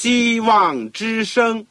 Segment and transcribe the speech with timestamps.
[0.00, 1.66] 希望之声。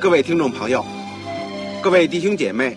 [0.00, 0.84] 各位听众朋友，
[1.80, 2.76] 各位弟兄姐妹，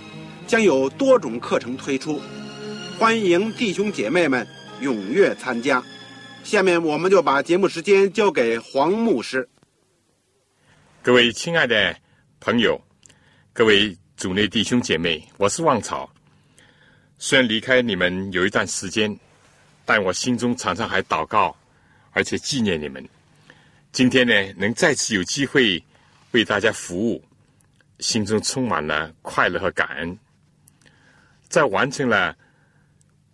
[0.51, 2.21] 将有多种课程推出，
[2.99, 4.45] 欢迎弟兄姐妹们
[4.81, 5.81] 踊跃参加。
[6.43, 9.47] 下面我们就把节目时间交给黄牧师。
[11.01, 11.95] 各位亲爱的
[12.41, 12.77] 朋友，
[13.53, 16.11] 各位组内弟兄姐妹，我是旺草。
[17.17, 19.17] 虽然离开你们有一段时间，
[19.85, 21.55] 但我心中常常还祷告，
[22.11, 23.01] 而且纪念你们。
[23.93, 25.81] 今天呢，能再次有机会。
[26.31, 27.23] 为大家服务，
[27.99, 30.19] 心中充满了快乐和感恩。
[31.51, 32.33] 在完成了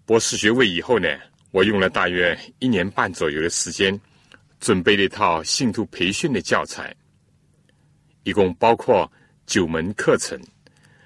[0.04, 1.08] 博士学位以后呢，
[1.52, 3.98] 我用了大约一年半左右的时间，
[4.60, 6.94] 准备了一套信徒培训的教材，
[8.24, 9.10] 一共包括
[9.46, 10.36] 九门课程，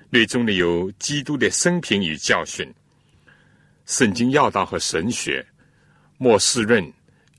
[0.09, 2.73] 内中呢有基督的生平与教训、
[3.85, 5.45] 圣经要道和神学、
[6.17, 6.81] 末世论、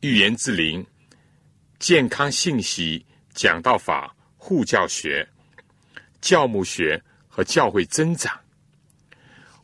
[0.02, 0.86] 预言之灵、
[1.78, 4.14] 健康信息、讲道法。
[4.44, 5.24] 护教学、
[6.20, 8.36] 教牧学和教会增长。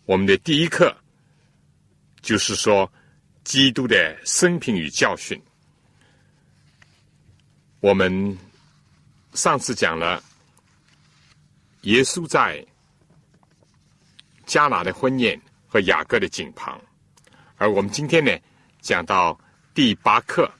[0.09, 0.97] 我们的第一课
[2.23, 2.91] 就是说
[3.45, 5.39] 基督的生平与教训。
[7.81, 8.39] 我们
[9.35, 10.23] 上次讲了
[11.83, 12.67] 耶稣在
[14.47, 16.81] 加拿的婚宴和雅各的井旁，
[17.59, 18.35] 而我们今天呢
[18.81, 19.39] 讲到
[19.75, 20.51] 第八课，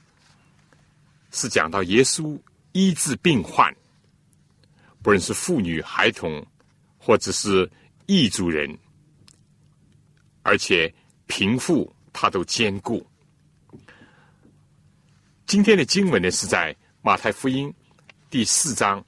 [1.31, 2.39] 是讲到耶稣
[2.73, 3.75] 医治病患。
[5.01, 6.45] 不论是妇女、孩童，
[6.99, 7.67] 或者是
[8.05, 8.77] 异族人，
[10.41, 10.93] 而且
[11.27, 13.05] 贫富他都兼顾。
[15.45, 17.73] 今天的经文呢是在马太福音
[18.29, 19.03] 第四章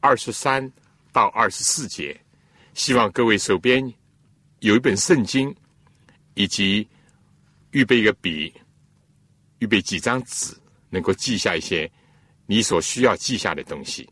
[0.00, 0.70] 二十三
[1.12, 2.18] 到二十四节。
[2.74, 3.92] 希望各位手边
[4.60, 5.54] 有一本圣经，
[6.34, 6.88] 以及
[7.72, 8.52] 预备一个笔，
[9.58, 10.56] 预备几张纸，
[10.88, 11.90] 能够记下一些
[12.46, 14.08] 你所需要记下的东西。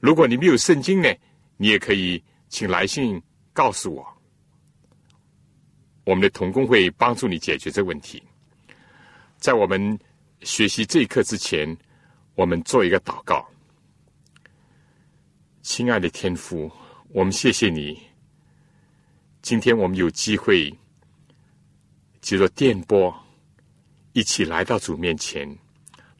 [0.00, 1.14] 如果你没有圣经呢，
[1.58, 4.13] 你也可以请来信告诉我，
[6.04, 8.22] 我们的童工会帮助你解决这个问题。
[9.38, 9.98] 在我们
[10.42, 11.76] 学习这一课之前，
[12.34, 13.46] 我们做一个祷告。
[15.62, 16.70] 亲爱的天父，
[17.08, 17.98] 我们谢谢你，
[19.40, 20.72] 今天我们有机会
[22.20, 23.14] 借着电波
[24.12, 25.58] 一起来到主面前，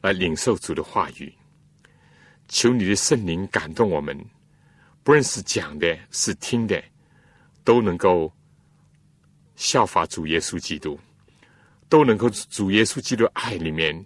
[0.01, 1.33] 来领受主的话语。
[2.47, 4.17] 求你的圣灵感动我们，
[5.03, 6.83] 不论是讲的，是听的，
[7.63, 8.31] 都能够
[9.55, 10.99] 效法主耶稣基督，
[11.89, 14.05] 都能够主耶稣基督爱里面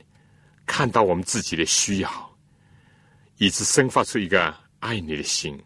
[0.65, 2.37] 看到我们自己的需要，
[3.37, 5.59] 以致生发出一个爱你的心。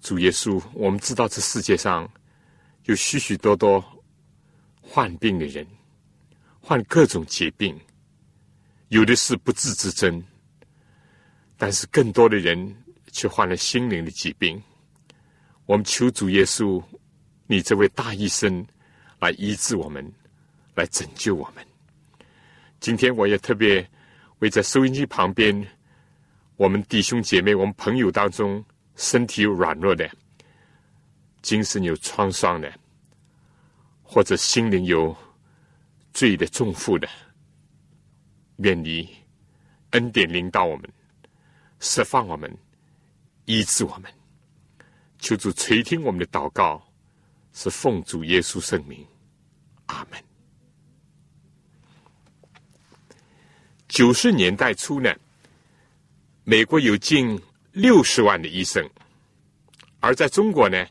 [0.00, 2.10] 主耶稣，我们知道这世界上
[2.84, 3.82] 有许许多多
[4.80, 5.66] 患病的人，
[6.60, 7.78] 患各种疾病，
[8.88, 10.22] 有的是不治之症。
[11.56, 12.76] 但是更多的人
[13.12, 14.60] 却患了心灵的疾病。
[15.66, 16.82] 我们求主耶稣，
[17.46, 18.66] 你这位大医生
[19.20, 20.12] 来医治我们，
[20.74, 21.64] 来拯救我们。
[22.80, 23.86] 今天我也特别
[24.38, 25.66] 为在收音机旁边
[26.56, 28.64] 我们弟兄姐妹、我们朋友当中
[28.96, 30.10] 身体有软弱的、
[31.42, 32.72] 精神有创伤的，
[34.02, 35.14] 或者心灵有
[36.12, 37.08] 罪的重负的，
[38.56, 39.08] 愿你
[39.90, 40.88] 恩典领导我们。
[41.80, 42.50] 释放我们，
[43.44, 44.10] 医治我们，
[45.18, 46.82] 求主垂听我们的祷告，
[47.54, 49.06] 是奉主耶稣圣名，
[49.86, 50.22] 阿门。
[53.88, 55.14] 九十年代初呢，
[56.42, 57.40] 美国有近
[57.70, 58.84] 六十万的医生，
[60.00, 60.84] 而在中国呢，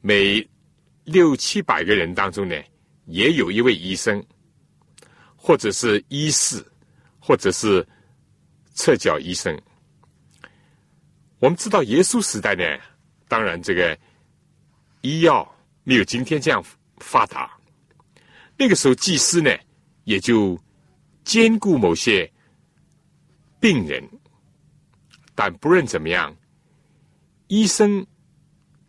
[0.00, 0.48] 每
[1.02, 2.54] 六七百个人当中呢，
[3.06, 4.24] 也有一位医生，
[5.34, 6.64] 或者是医师，
[7.18, 7.84] 或者是
[8.74, 9.60] 侧脚医生。
[11.40, 12.62] 我们知道耶稣时代呢，
[13.26, 13.98] 当然这个
[15.00, 15.52] 医药
[15.90, 16.64] 没有今天这样
[16.98, 17.50] 发达。
[18.56, 19.50] 那个时候，祭司呢
[20.04, 20.56] 也就
[21.24, 22.30] 兼顾某些
[23.58, 24.08] 病人，
[25.34, 26.32] 但不论怎么样，
[27.48, 28.06] 医生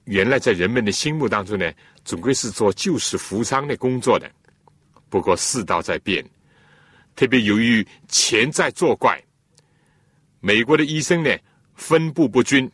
[0.03, 1.74] 原来在人们的心目当中呢，
[2.06, 4.31] 总归是做救死扶伤的工作的。
[5.09, 6.24] 不过世道在变，
[7.15, 9.19] 特别由于钱在作怪，
[10.39, 11.36] 美国的医生呢
[11.74, 12.71] 分布不均，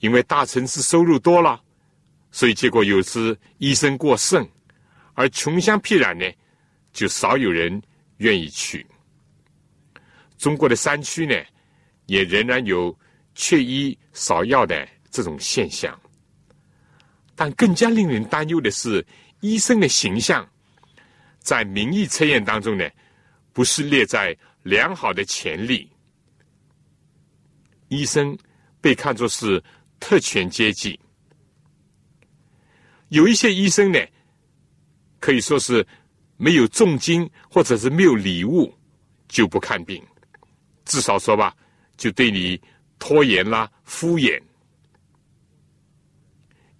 [0.00, 1.58] 因为大城市收入多了，
[2.30, 4.48] 所以结果有时医生过剩，
[5.14, 6.30] 而穷乡僻壤呢
[6.92, 7.82] 就少有人
[8.18, 8.86] 愿意去。
[10.36, 11.34] 中国的山区呢
[12.06, 12.96] 也仍然有
[13.34, 15.98] 缺医少药的这种现象，
[17.34, 19.04] 但更加令人担忧的是
[19.40, 20.48] 医生的形象。
[21.40, 22.86] 在民意测验当中呢，
[23.52, 25.90] 不是列在良好的潜力。
[27.88, 28.36] 医生
[28.82, 29.62] 被看作是
[29.98, 30.98] 特权阶级，
[33.08, 33.98] 有一些医生呢，
[35.18, 35.86] 可以说是
[36.36, 38.72] 没有重金或者是没有礼物
[39.28, 40.04] 就不看病，
[40.84, 41.54] 至少说吧，
[41.96, 42.60] 就对你
[42.98, 44.40] 拖延啦、敷衍。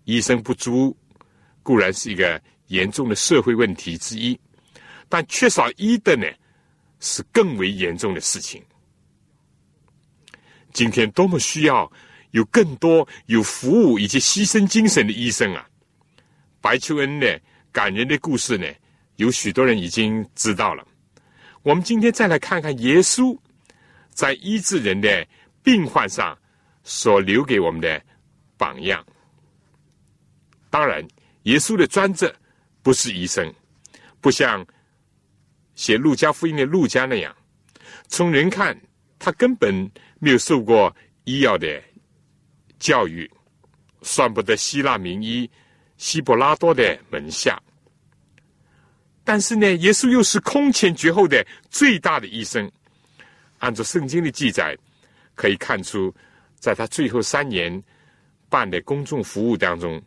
[0.05, 0.97] 医生不足
[1.63, 4.39] 固然是一个严重的社会问题之一。
[5.09, 6.27] 但缺少医的呢，
[7.01, 8.63] 是更为严重的事情。
[10.73, 11.91] 今天多么需要
[12.31, 15.68] 有更多有服务以及牺牲精神的医生啊！
[16.61, 17.27] 白求恩呢，
[17.73, 18.67] 感人的故事呢，
[19.17, 20.87] 有许多人已经知道了。
[21.63, 23.37] 我们今天再来看看耶稣
[24.11, 25.27] 在医治人的
[25.63, 26.39] 病患上
[26.83, 28.03] 所留给我们的
[28.57, 29.05] 榜样。
[30.71, 31.07] 当然，
[31.45, 32.35] 耶稣的专责
[32.83, 33.53] 不是医生，
[34.21, 34.67] 不像。
[35.75, 37.33] 写《路加福音》的路加那样，
[38.09, 38.77] 从人看，
[39.17, 39.89] 他根本
[40.19, 41.81] 没有受过医药的
[42.81, 43.31] 教育，
[44.03, 45.49] 算不得希腊名医
[45.99, 47.61] 希伯拉多的门下。
[49.23, 52.71] 但是呢，耶稣又是空前绝后的最大的医生。
[53.59, 54.75] 按照圣经的记载，
[55.35, 56.15] 可以看出，
[56.59, 57.83] 在他最后三年
[58.49, 60.01] 办的公众服务当中，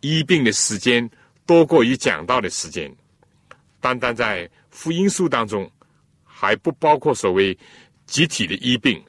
[0.00, 1.08] 医病的时间
[1.46, 2.92] 多过于讲道的时间。
[3.78, 5.70] 单单在福音书当中，
[6.24, 7.56] 还不包括所谓
[8.06, 9.00] 集体的医病，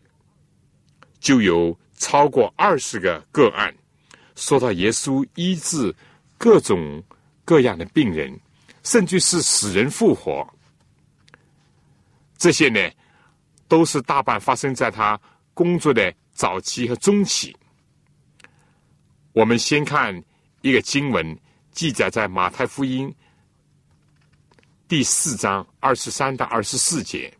[1.19, 3.73] 就有超过二十个个案，
[4.35, 5.93] 说到耶稣医治
[6.37, 7.01] 各种
[7.45, 8.39] 各样的病人，
[8.83, 10.47] 甚至是死人复活。
[12.37, 12.79] 这些呢，
[13.67, 15.19] 都是大半发生在他
[15.53, 17.55] 工作的早期和中期。
[19.31, 20.21] 我们先看
[20.61, 21.37] 一个经文，
[21.71, 23.13] 记载在马太福音。
[24.87, 27.33] 第四章二十三到二十四节，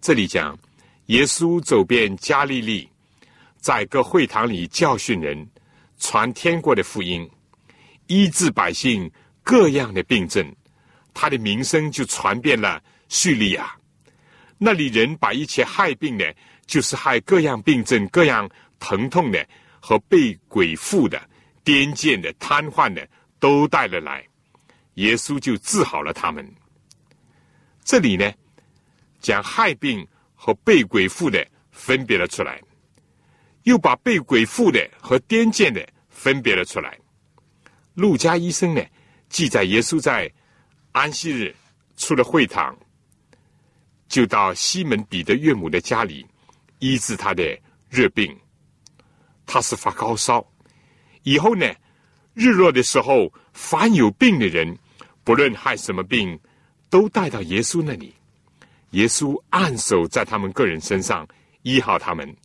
[0.00, 0.58] 这里讲
[1.06, 2.86] 耶稣走遍加利利，
[3.62, 5.48] 在各会堂里教训人，
[5.96, 7.30] 传天国的福音，
[8.08, 9.08] 医治百姓
[9.44, 10.44] 各样的病症，
[11.14, 13.72] 他的名声就传遍了叙利亚。
[14.58, 16.34] 那里人把一切害病的，
[16.66, 18.50] 就是害各样病症、各样
[18.80, 19.48] 疼痛的
[19.78, 21.16] 和被鬼附的、
[21.64, 24.26] 癫痫的、瘫痪的，都带了来。
[24.94, 26.44] 耶稣就治好了他们。
[27.84, 28.28] 这里呢，
[29.20, 30.04] 将害病
[30.34, 32.60] 和被鬼附的分别了出来，
[33.64, 36.98] 又把被鬼附的和癫痫的分别了出来。
[37.94, 38.82] 路加医生呢，
[39.28, 40.30] 记载耶稣在
[40.92, 41.54] 安息日
[41.96, 42.76] 出了会堂，
[44.08, 46.26] 就到西门彼得岳母的家里
[46.78, 48.34] 医治他的热病。
[49.44, 50.46] 他是发高烧，
[51.22, 51.66] 以后呢，
[52.34, 54.78] 日落的时候，凡有病的人。
[55.24, 56.36] 不论害什么病，
[56.90, 58.12] 都带到耶稣那里。
[58.90, 61.24] 耶稣按手在他们个人身上，
[61.62, 62.36] 医好他们。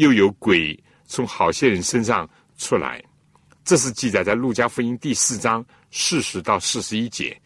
[0.00, 3.02] 又有鬼从好些人身上出来。
[3.64, 7.38] 这是记载在路加福音第四章四十到四十一节。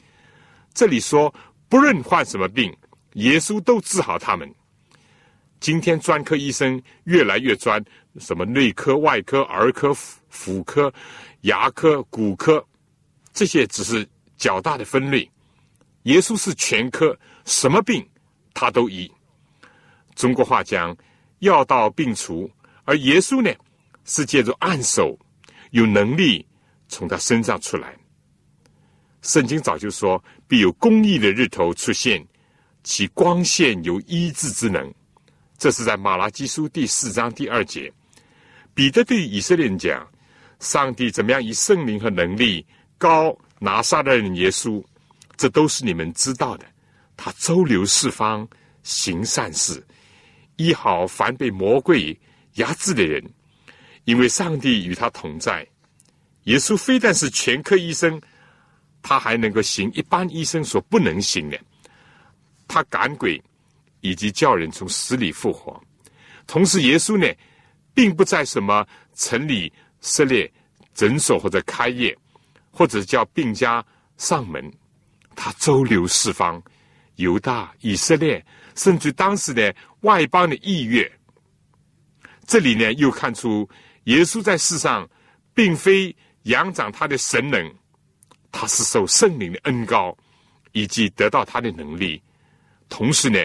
[0.73, 1.35] 这里说，
[1.69, 2.73] 不论患什么病，
[3.15, 4.49] 耶稣都治好他们。
[5.59, 7.85] 今天专科医生越来越专，
[8.21, 9.93] 什么内科、外科、儿科、
[10.29, 10.93] 妇科、
[11.41, 12.65] 牙科、骨科，
[13.33, 14.09] 这些只是。
[14.37, 15.31] 较大的分类，
[16.03, 18.05] 耶稣是全科，什么病
[18.53, 19.11] 他都医。
[20.17, 20.95] 中国话讲
[21.45, 22.51] 药到病除，
[22.85, 23.51] 而耶稣呢
[24.05, 25.19] 是借助按手，
[25.71, 26.45] 有能力
[26.89, 27.97] 从他身上出来。
[29.23, 32.23] 圣经早就说，必有公义的日头出现，
[32.83, 34.93] 其光线有医治之能。
[35.57, 37.91] 这是在马拉基书第四章第二节。
[38.75, 40.07] 彼得对以色列人讲：
[40.61, 42.67] 上帝怎么样以圣灵和能力
[42.99, 43.35] 高？
[43.61, 44.85] 拿撒勒人耶稣，
[45.37, 46.67] 这都是你们知道的。
[47.17, 48.47] 他周流四方，
[48.83, 49.83] 行善事，
[50.57, 52.19] 医好凡被魔鬼
[52.55, 53.23] 压制的人，
[54.05, 55.67] 因为上帝与他同在。
[56.45, 58.21] 耶稣非但是全科医生，
[59.03, 61.59] 他还能够行一般医生所不能行的，
[62.69, 63.43] 他赶鬼，
[64.01, 65.83] 以及叫人从死里复活。
[66.47, 67.27] 同时，耶稣呢，
[67.95, 70.51] 并不在什么城里设立
[70.93, 72.17] 诊所或者开业，
[72.71, 73.85] 或者叫病家
[74.19, 74.71] 上门，
[75.35, 76.63] 他周流四方，
[77.17, 81.11] 犹大、以色列，甚至当时的外邦的意乐。
[82.47, 83.69] 这里呢，又看出
[84.05, 85.09] 耶稣在世上，
[85.55, 87.73] 并非仰长他的神能，
[88.53, 90.17] 他是受圣灵的恩高，
[90.73, 92.23] 以及得到他的能力，
[92.89, 93.39] 同时呢，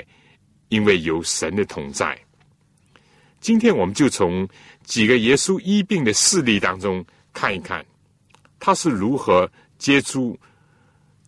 [0.67, 2.19] 因为有神的同在。
[3.39, 4.45] 今天我们就从
[4.83, 7.86] 几个耶稣医病的事例当中看一看，
[8.59, 10.38] 他是如何接触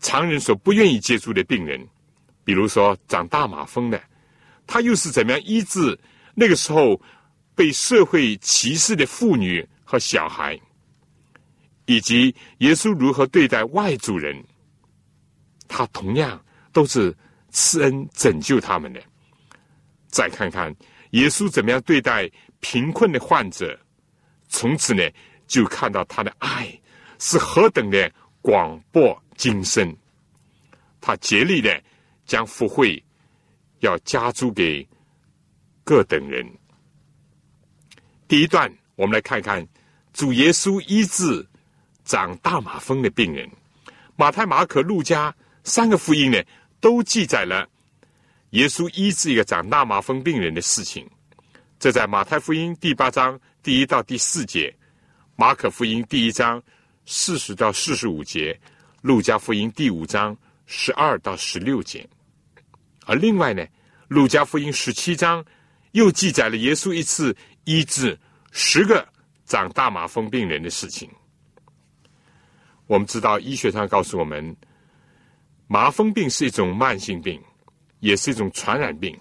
[0.02, 1.88] 常人所不愿意接触的病人，
[2.44, 4.02] 比如说长大马蜂的，
[4.66, 5.98] 他又是怎么样医治
[6.34, 7.02] 那个时候
[7.56, 10.60] 被社会歧视的妇女和小孩，
[11.86, 14.44] 以及耶稣如何对待外族人，
[15.68, 17.16] 他同样都是
[17.50, 19.02] 赐恩拯救他们的。
[20.08, 20.76] 再看看。
[21.12, 22.32] 耶稣怎么样对待
[22.62, 23.78] 贫困的患者？
[24.48, 25.04] 从此呢，
[25.46, 26.74] 就看到他的爱
[27.20, 28.10] 是何等的
[28.42, 29.94] 广博精深。
[31.02, 31.84] 他竭力的
[32.32, 33.04] 将福会
[33.80, 34.88] 要加诸给
[35.84, 36.50] 各等人。
[38.26, 39.68] 第一段，我们来看看
[40.14, 41.46] 主耶稣医治
[42.06, 43.52] 长大马蜂的病人。
[44.16, 45.36] 马太、马可、路加
[45.66, 46.42] 三个福音呢，
[46.80, 47.68] 都记载了。
[48.52, 51.06] 耶稣医治一个长大麻风病人的事情，
[51.80, 54.74] 这在马太福音第八章第一到第四节，
[55.36, 56.64] 马可福音第一章
[57.06, 58.58] 四十到四十五节，
[59.02, 60.34] 路加福音第五章
[60.66, 62.08] 十二到十六节。
[63.12, 63.62] 而另外呢，
[64.08, 65.44] 路加福音十七章
[65.92, 68.18] 又记载了耶稣一次医治
[68.52, 69.06] 十个
[69.46, 71.10] 长大麻风病人的事情。
[72.88, 74.56] 我们知道，医学上告诉我们，
[75.68, 77.38] 麻风病是一种慢性病。
[78.00, 79.16] 也是一种传染病，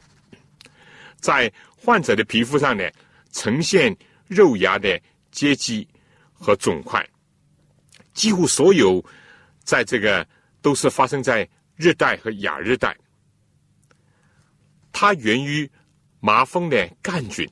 [1.16, 2.90] 在患者的皮肤上呢，
[3.30, 3.94] 呈现
[4.26, 4.99] 肉芽的
[5.30, 5.87] 结积
[6.32, 7.06] 和肿块。
[8.14, 9.04] 几乎所有
[9.64, 10.26] 在这个
[10.62, 12.97] 都是发生在热带和亚热带。
[14.92, 15.70] 它源于
[16.20, 17.49] 麻风的杆菌，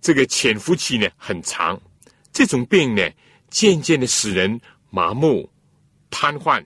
[0.00, 1.80] 这个潜伏期呢很长。
[2.32, 3.02] 这种病呢，
[3.48, 4.60] 渐渐的使人
[4.90, 5.50] 麻木、
[6.10, 6.64] 瘫痪，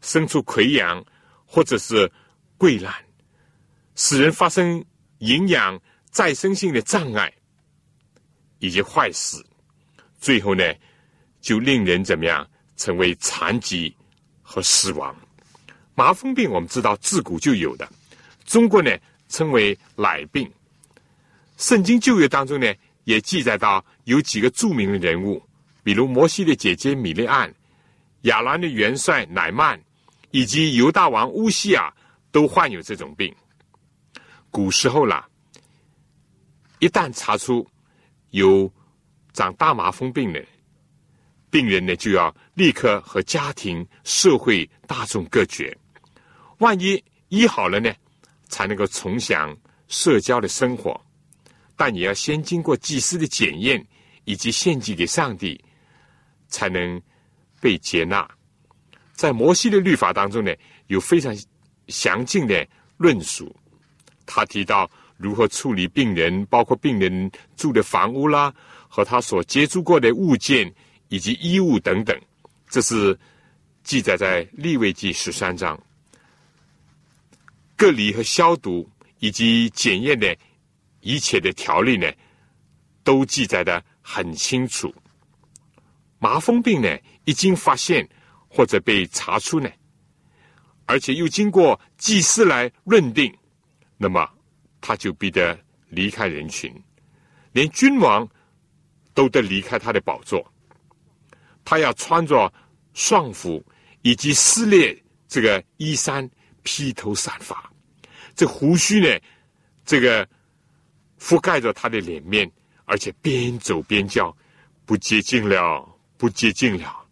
[0.00, 1.04] 生出溃疡。
[1.50, 2.12] 或者是
[2.58, 2.94] 溃烂，
[3.94, 4.84] 使人发生
[5.20, 5.80] 营养
[6.10, 7.32] 再生性的障碍，
[8.58, 9.42] 以及坏死，
[10.20, 10.62] 最后呢，
[11.40, 13.96] 就令人怎么样成为残疾
[14.42, 15.16] 和死亡。
[15.94, 17.90] 麻风病我们知道自古就有的，
[18.48, 18.90] 中国呢
[19.28, 20.50] 称为奶病。
[21.56, 22.74] 圣经旧约当中呢
[23.04, 25.40] 也记载到有几个著名的人物，
[25.84, 27.54] 比如摩西的姐姐米利安，
[28.22, 29.80] 亚兰的元帅乃曼。
[30.30, 31.90] 以及犹大王乌西亚
[32.30, 33.34] 都患有这种病。
[34.50, 35.26] 古时候啦，
[36.80, 37.66] 一旦查出
[38.32, 38.70] 有
[39.32, 40.44] 长大麻风病的
[41.48, 45.74] 病人呢，就要立刻和家庭、社会大众隔绝。
[46.58, 47.90] 万一医好了呢，
[48.48, 49.56] 才能够重享
[49.88, 51.00] 社交的生活。
[51.76, 53.86] 但也要先经过祭司的检验，
[54.24, 55.62] 以及献祭给上帝，
[56.48, 57.00] 才能
[57.60, 58.28] 被接纳。
[59.12, 60.52] 在摩西的律法当中呢，
[60.88, 61.36] 有非常
[61.86, 63.54] 详尽的论述。
[64.26, 68.52] 他提到如何处理病人，包括病人住的房屋啦，
[68.88, 70.72] 和他所接触过的物件
[71.08, 72.20] 以及衣物等等。
[72.68, 73.18] 这是
[73.82, 75.80] 记载在利未记十三章。
[77.78, 78.86] 隔离和消毒
[79.20, 80.36] 以及检验的
[81.00, 82.12] 一切的条例呢，
[83.02, 84.94] 都记载的很清楚。
[86.18, 88.06] 麻风病呢，已经发现。
[88.50, 89.70] 或者被查出呢，
[90.86, 93.30] 而且又经过祭司来认定，
[93.98, 94.26] 那么
[94.80, 95.56] 他就必得
[95.90, 96.74] 离开人群，
[97.52, 98.26] 连君王
[99.12, 100.42] 都得离开他的宝座。
[101.62, 102.50] 他要穿着
[102.94, 103.62] 丧服
[104.00, 106.26] 以及撕裂这个衣衫，
[106.62, 107.67] 披头散发，
[108.38, 109.20] 这胡须呢，
[109.84, 110.24] 这个
[111.18, 112.48] 覆盖着他的脸面，
[112.84, 114.34] 而且边走边叫
[114.86, 115.84] ：“不接近了，
[116.16, 117.04] 不接近了。”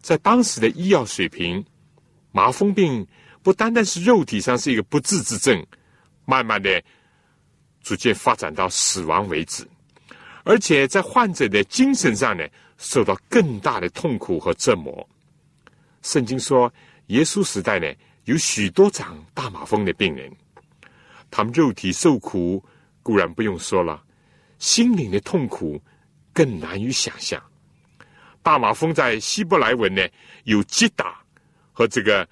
[0.00, 1.64] 在当时的医药水平，
[2.30, 3.04] 麻风病
[3.42, 5.66] 不单单是肉体上是一个不治之症，
[6.26, 6.80] 慢慢的
[7.82, 9.66] 逐渐发展到死亡为止，
[10.44, 12.46] 而且在患者的精神上呢，
[12.78, 15.08] 受到更大的痛苦和折磨。
[16.02, 16.72] 圣经说，
[17.08, 17.92] 耶稣时代呢，
[18.30, 20.30] 有许多长大麻风的病人，
[21.32, 22.64] 他们肉体受苦
[23.02, 24.00] 固然不用说了，
[24.60, 25.82] 心灵的痛苦
[26.32, 27.42] 更难于想象。
[28.40, 30.06] 大马蜂在希伯来文呢
[30.44, 31.20] 有击打
[31.72, 32.26] 和这个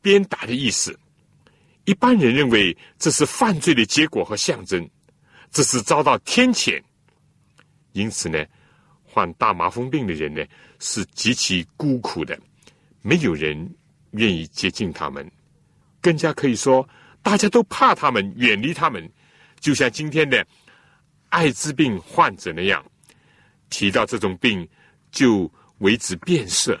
[0.00, 0.96] 鞭打的意思。
[1.86, 4.88] 一般人认为这是犯罪的结果和象征，
[5.50, 6.80] 这是遭到天谴。
[7.94, 8.46] 因此呢，
[9.02, 10.40] 患大麻风病的人呢
[10.78, 12.38] 是极其孤苦的，
[13.00, 13.68] 没有人
[14.12, 15.30] 愿意接近他们，
[16.00, 16.88] 更加可以说
[17.22, 19.10] 大家都怕他们，远离他们。
[19.60, 20.44] 就像今天的
[21.28, 22.84] 艾滋病患者那样，
[23.70, 24.68] 提到这种病
[25.10, 26.80] 就为之变色。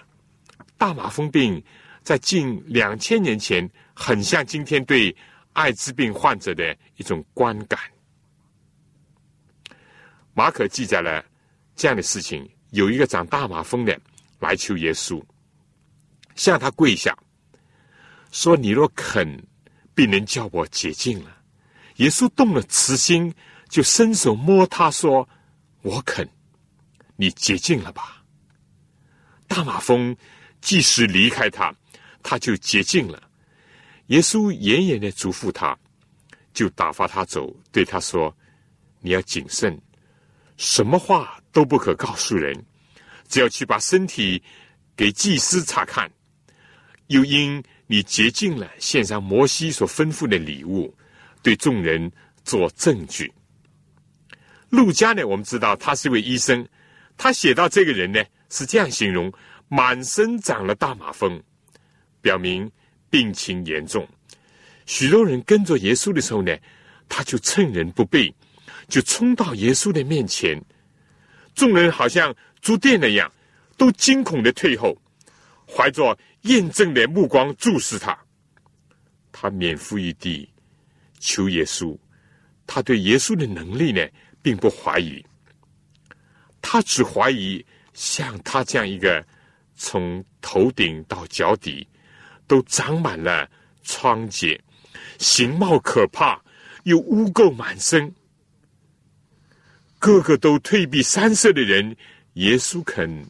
[0.76, 1.62] 大麻风病
[2.02, 5.14] 在近两千年前，很像今天对
[5.52, 7.78] 艾滋病患者的一种观感。
[10.34, 11.24] 马可记载了
[11.76, 13.96] 这样的事情：有一个长大麻风的
[14.40, 15.22] 来求耶稣，
[16.34, 17.16] 向他跪下，
[18.32, 19.40] 说：“你若肯，
[19.94, 21.36] 必能叫我洁净了。”
[21.96, 23.32] 耶稣动了慈心，
[23.68, 25.28] 就伸手摸他说
[25.82, 26.28] ：“我肯，
[27.14, 28.24] 你洁净了吧。”
[29.46, 30.16] 大马蜂
[30.62, 31.72] 即使离开他，
[32.22, 33.22] 他就洁净了。
[34.06, 35.78] 耶稣严严的嘱咐他，
[36.54, 38.34] 就打发他走，对他说
[39.00, 39.78] ：“你要谨慎，
[40.56, 42.64] 什么话都不可告诉人，
[43.28, 44.42] 只要去把身体
[44.96, 46.10] 给祭司查看。
[47.08, 47.62] 又因
[47.92, 50.96] 你竭尽了，献上摩西所吩咐的礼物。”
[51.44, 52.10] 对众人
[52.42, 53.30] 做证据。
[54.70, 56.66] 陆家呢，我们知道他是一位医生，
[57.18, 59.30] 他写到这个人呢是这样形容：
[59.68, 61.42] 满身长了大马蜂，
[62.22, 62.70] 表明
[63.10, 64.08] 病情严重。
[64.86, 66.56] 许多人跟着耶稣的时候呢，
[67.10, 68.34] 他就趁人不备，
[68.88, 70.58] 就冲到耶稣的面前。
[71.54, 73.30] 众人好像住店那样，
[73.76, 74.96] 都惊恐的退后，
[75.66, 78.16] 怀着验证的目光注视他。
[79.30, 80.48] 他免负一地。
[81.24, 81.96] 求耶稣，
[82.66, 84.04] 他对耶稣的能力呢，
[84.42, 85.24] 并不怀疑。
[86.60, 89.24] 他只怀疑像他这样一个
[89.76, 91.86] 从头顶到脚底
[92.48, 93.48] 都长满了
[93.84, 94.60] 疮疖、
[95.20, 96.42] 形貌可怕
[96.82, 98.12] 又污垢满身、
[100.00, 101.96] 个个都退避三舍的人，
[102.32, 103.24] 耶稣肯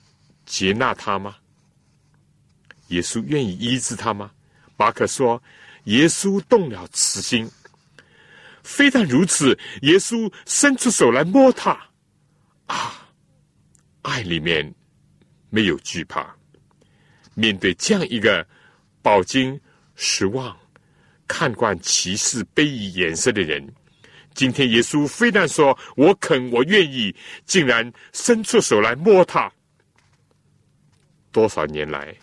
[0.46, 1.37] 接纳他吗？
[2.92, 4.31] 耶稣愿意医治他吗？
[4.76, 5.42] 马可说，
[5.85, 7.50] 耶稣动了慈心。
[8.62, 11.70] 非但如此，耶稣伸出手来摸他，
[12.66, 13.09] 啊，
[14.02, 14.72] 爱里面
[15.50, 16.35] 没有惧怕。
[17.35, 18.46] 面对这样一个
[19.00, 19.59] 饱经
[19.96, 20.57] 失望、
[21.26, 23.66] 看惯歧视、卑夷眼色的人，
[24.35, 29.50] 今天耶稣非但说我肯，我愿意，竟然伸出手来摸他。
[31.33, 32.14] 多少年来，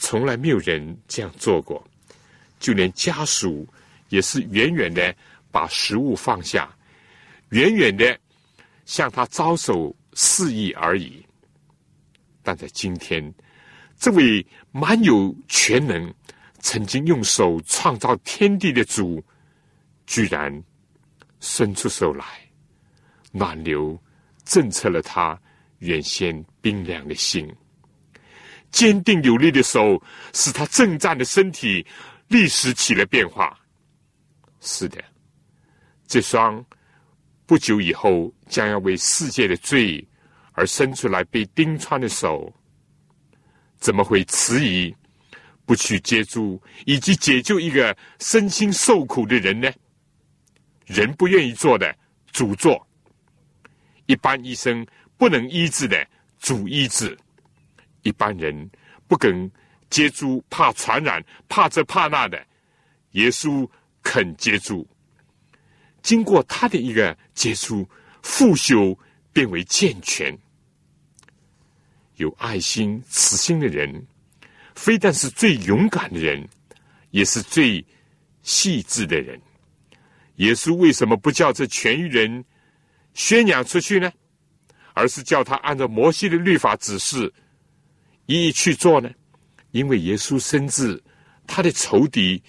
[0.00, 1.80] 从来没有人这样做过，
[2.58, 3.64] 就连家属
[4.08, 5.14] 也是远远的。
[5.52, 6.72] 把食物放下，
[7.48, 8.16] 远远的
[8.84, 11.26] 向他招手示意而已。
[12.40, 13.34] 但在今天，
[13.98, 16.14] 这位蛮有全能、
[16.60, 19.20] 曾经用手创造天地的主，
[20.06, 20.62] 居然
[21.40, 22.24] 伸出手来，
[23.32, 24.00] 暖流
[24.44, 25.36] 震彻了他
[25.80, 27.52] 原先冰凉的心。
[28.70, 30.02] 坚定有力的手，
[30.32, 31.86] 使他征战的身体
[32.28, 33.58] 立时起了变化。
[34.60, 35.02] 是的。
[36.06, 36.64] 这双
[37.46, 40.06] 不久以后将要为世界的罪
[40.52, 42.52] 而伸出来被钉穿的手，
[43.78, 44.94] 怎么会迟疑
[45.64, 49.72] 不去接住以及解救一个身心受苦的人呢？
[50.86, 51.96] 人不愿意做的，
[52.32, 52.74] 主做；
[54.06, 54.84] 一般医生
[55.16, 56.04] 不能医治的，
[56.40, 57.16] 主医治；
[58.02, 58.70] 一般人
[59.06, 59.50] 不肯
[59.88, 62.44] 接触，怕传染，怕这怕那的，
[63.12, 63.68] 耶稣
[64.02, 64.86] 肯接触。
[66.02, 67.88] 经过他的一个接触，
[68.22, 68.98] 复修
[69.32, 70.36] 变为健全。
[72.16, 74.06] 有爱心、慈心的人，
[74.74, 76.46] 非但是最勇敢的人，
[77.10, 77.84] 也是最
[78.42, 79.40] 细致的人。
[80.36, 82.44] 耶稣为什么不叫这痊愈人
[83.12, 84.10] 宣扬出去呢？
[84.92, 87.32] 而是叫他按照摩西的律法指示
[88.30, 89.10] 一一去做呢？
[89.72, 91.02] 因为耶稣深知
[91.48, 92.40] 他的仇敌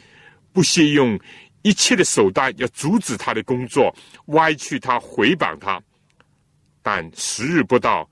[0.54, 1.20] 不屑用。
[1.64, 3.96] 一切的手段要阻止他的工作，
[4.28, 5.80] 歪曲他，毁谤他。
[6.82, 8.10] 但时日不到，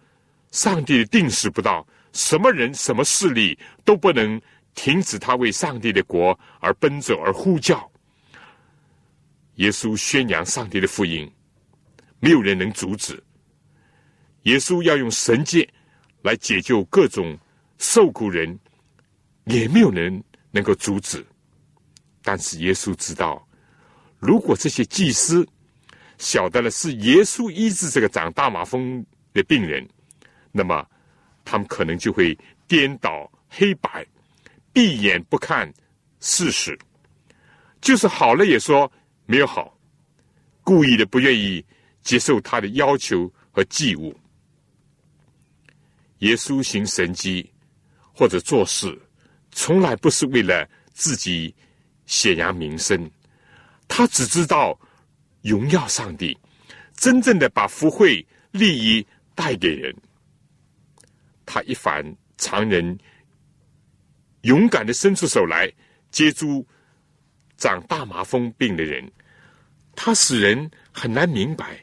[0.51, 4.39] 上帝的定时不到，什么人、什么势力都不能
[4.75, 7.91] 停止他为上帝的国而奔走而呼叫。
[9.55, 11.27] 耶稣宣扬上帝的福音，
[12.19, 13.19] 没有人能阻止。
[14.43, 15.67] 耶稣要用神迹
[16.21, 17.35] 来解救各种
[17.79, 18.59] 受苦人，
[19.45, 21.25] 也没有人能够阻止。
[22.21, 23.47] 但是耶稣知道，
[24.19, 25.47] 如果这些祭司
[26.17, 29.87] 晓得了是耶稣医治这个长大麻风的病人，
[30.51, 30.85] 那么
[31.43, 32.37] 他们可能就会
[32.67, 34.05] 颠倒黑白，
[34.73, 35.73] 闭眼不看
[36.19, 36.77] 事实，
[37.81, 38.91] 就是好了也说
[39.25, 39.75] 没有好，
[40.61, 41.65] 故意的不愿意
[42.03, 44.13] 接受他的要求和祭物。
[46.19, 47.49] 耶稣行神迹
[48.19, 48.99] 或者做事，
[49.49, 51.55] 从来不是为了自己
[52.05, 53.09] 显扬名声，
[53.87, 54.77] 他只知道
[55.41, 56.37] 荣耀上帝，
[56.97, 59.95] 真正的把福慧利益带给人。
[61.45, 62.03] 他一反
[62.37, 62.99] 常人，
[64.41, 65.71] 勇敢的伸出手来
[66.11, 66.67] 接住
[67.55, 69.09] 长大麻风病的人，
[69.95, 71.79] 他使人很难明白，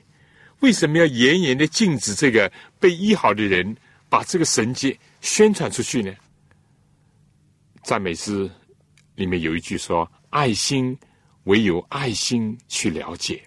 [0.61, 3.75] 为什么要严严的禁止这个被医好的人。
[4.09, 6.15] 把这个神迹宣传出去呢？
[7.87, 8.51] 赞美诗
[9.15, 10.99] 里面有一句说：“爱心
[11.45, 13.41] 唯有爱心去了解。”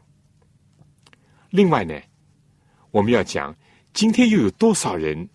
[1.51, 1.93] 另外呢，
[2.91, 3.53] 我们要讲，
[3.91, 5.27] 今天又有多少人，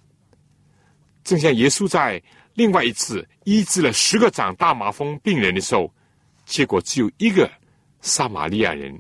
[1.23, 2.23] 正像耶稣在
[2.55, 5.93] 另外一次医治了十个长大麻风病人的时候，
[6.47, 7.53] 结果只有一个
[8.01, 8.99] 撒玛利亚人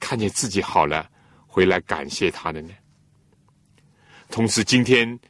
[0.00, 1.06] 看见自己好了，
[1.46, 2.70] 回来感谢他的呢？
[4.30, 5.20] 同时，今天。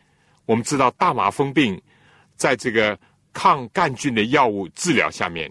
[0.46, 1.78] 我们知道大麻风病，
[2.34, 2.98] 在这个
[3.38, 5.48] 抗杆菌的药物治疗下面，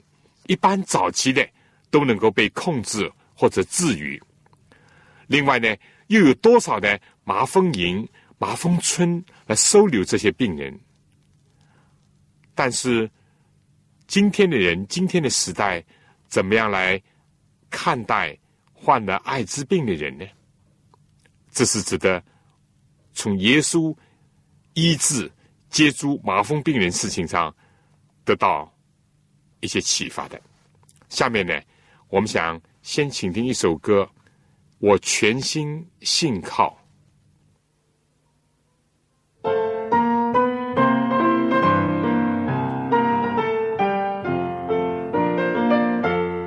[0.47, 1.47] 一般早期的
[1.89, 4.21] 都能够被控制或者治愈。
[5.28, 5.73] 另外呢，
[6.08, 8.06] 又有多少的麻风营、
[8.38, 10.78] 麻风村来收留这些病人？
[12.54, 13.10] 但是
[14.06, 15.82] 今天的人，今天的时代，
[16.28, 17.02] 怎么样来
[17.69, 18.38] 看待
[18.73, 20.26] 患了艾滋病的人呢？
[21.52, 22.21] 这是值得
[23.13, 23.95] 从耶稣。
[24.73, 25.32] 医治
[25.69, 27.56] 接触麻风病人事情上
[28.27, 28.69] 得到
[29.61, 30.37] 一些启发的。
[31.07, 31.57] 下面呢，
[32.09, 34.03] 我们想先请听一首歌，
[34.79, 36.77] 《我全心信靠》。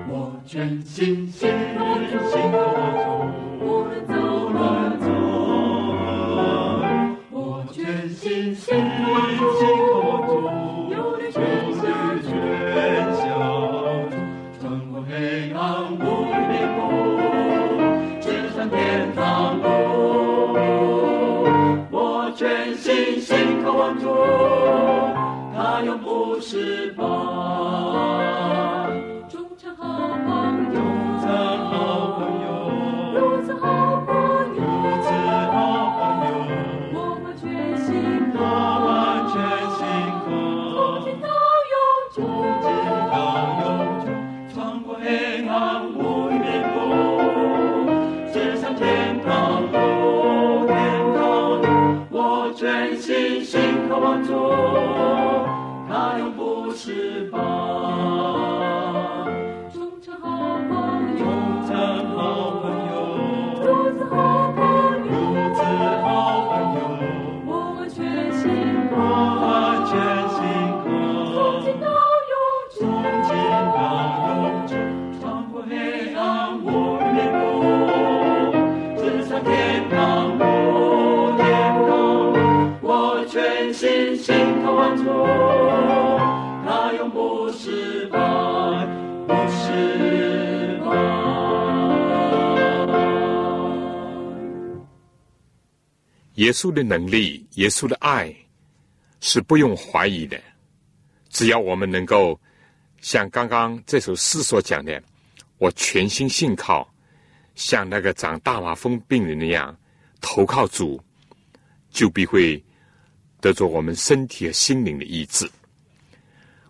[0.07, 2.80] 我全心信靠。
[96.41, 98.35] 耶稣的能力，耶稣的爱，
[99.21, 100.41] 是不用怀疑的。
[101.29, 102.41] 只要我们能够
[103.03, 105.03] 像刚刚这首诗所讲的，
[105.59, 106.91] 我全心信靠，
[107.55, 109.79] 像那个长大麻风病人那样
[110.19, 110.99] 投靠主，
[111.91, 112.65] 就必会
[113.43, 115.47] 得着我们身体和心灵的医治。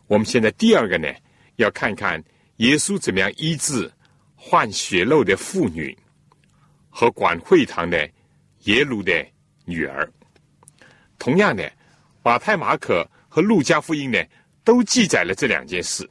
[0.08, 1.08] 我们现在第二个呢，
[1.56, 2.20] 要看看
[2.56, 3.88] 耶稣怎么样医治
[4.34, 5.96] 患血漏的妇女
[6.88, 8.10] 和管会堂的
[8.64, 9.24] 耶鲁的。
[9.70, 10.06] 女儿，
[11.18, 11.72] 同样的，
[12.24, 14.18] 马太、马可和路加福音呢，
[14.64, 16.08] 都记载了这两件事，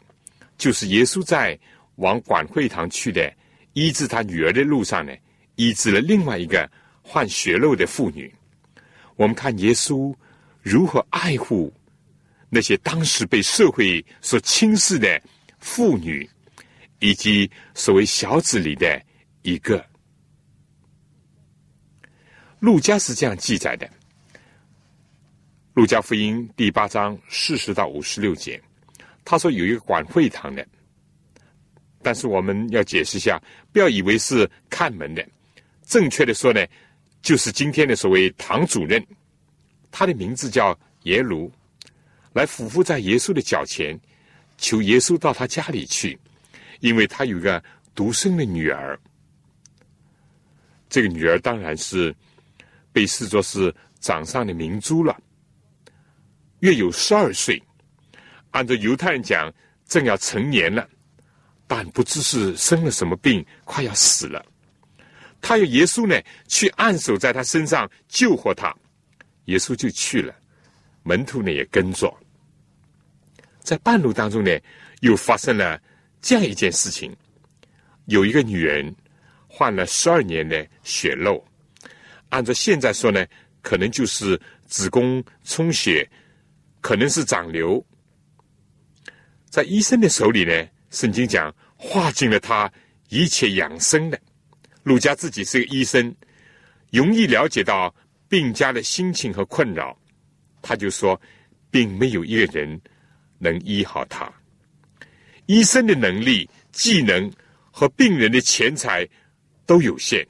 [0.58, 1.60] 就是耶稣在
[1.98, 3.32] 往管会堂去的
[3.74, 5.14] 医治他女儿的路上呢，
[5.56, 6.70] 医治了另外一个
[7.02, 8.34] 患血漏的妇女。
[9.18, 10.16] 我们看耶稣
[10.62, 11.74] 如何爱护
[12.50, 15.22] 那些当时被社会所轻视的
[15.60, 16.28] 妇女，
[17.00, 19.00] 以及所谓小子里的
[19.42, 19.86] 一个。
[22.60, 23.88] 路加是这样记载的，
[25.74, 28.62] 《路加福音》第八章四十到五十六节，
[29.24, 30.68] 他说有一个管会堂的，
[32.02, 33.42] 但是我们要解释一下，
[33.72, 35.26] 不要以为是看门的，
[35.84, 36.66] 正确的说呢，
[37.22, 39.02] 就是今天的所谓堂主任，
[39.90, 41.50] 他的名字叫耶鲁，
[42.34, 43.98] 来俯伏在耶稣的脚前，
[44.58, 46.20] 求耶稣到他家里去，
[46.82, 47.64] 因为他有一个
[47.96, 49.00] 独生的女儿。
[50.90, 52.14] 这个女儿当然是
[53.00, 55.18] 被视作是掌上的明珠了，
[56.60, 57.64] 约有十二岁，
[58.52, 59.50] 按照犹太人讲，
[59.86, 60.86] 正要成年了，
[61.66, 64.46] 但不知是生了什么病，快要死了。
[65.40, 68.76] 他要耶稣呢去按手在他身上救活他，
[69.46, 70.36] 耶稣就去了，
[71.04, 72.14] 门徒呢也跟着。
[73.62, 74.52] 在半路当中呢，
[75.00, 75.82] 又发生了
[76.20, 77.16] 这样一件事情：
[78.08, 78.94] 有一个女人
[79.48, 81.42] 患了十二年的血漏，
[82.30, 83.26] 按照现在说呢，
[83.62, 86.10] 可能就是子宫充血，
[86.82, 87.84] 可能是长瘤。
[89.50, 92.72] 在医生的手里呢，圣经讲化尽了他
[93.10, 94.20] 一切养生的。
[94.84, 96.16] 陆家自己是个医生，
[96.92, 97.94] 容易了解到
[98.28, 99.98] 病家的心情和困扰，
[100.62, 101.20] 他就说，
[101.72, 102.80] 并没有一个人
[103.40, 104.32] 能医好他。
[105.48, 107.32] 医生的能力、技能
[107.72, 109.08] 和病人的钱财
[109.66, 110.26] 都有限，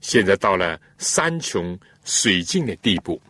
[0.00, 3.20] 现在到了山穷水尽的地步。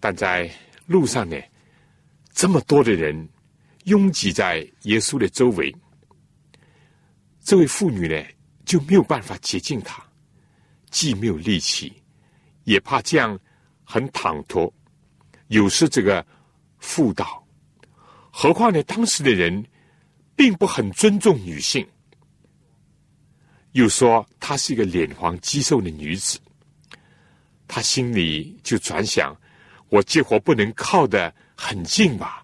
[0.00, 0.50] 但在
[0.86, 1.36] 路上呢，
[2.32, 3.28] 这么多的人
[3.84, 5.74] 拥挤在耶稣的周围，
[7.42, 8.26] 这位妇女呢？
[8.64, 10.04] 就没有办法接近他，
[10.90, 12.02] 既没有力气，
[12.64, 13.38] 也怕这样
[13.84, 14.74] 很唐突，
[15.46, 16.26] 有失这个
[16.80, 17.46] 妇道。
[18.32, 19.64] 何况呢，当时的人
[20.34, 21.86] 并不很尊重女性，
[23.76, 26.38] 又说她是一个脸黄肌瘦的女子，
[27.68, 29.36] 他心里就转想：
[29.90, 32.42] 我这活不能靠得很近吧，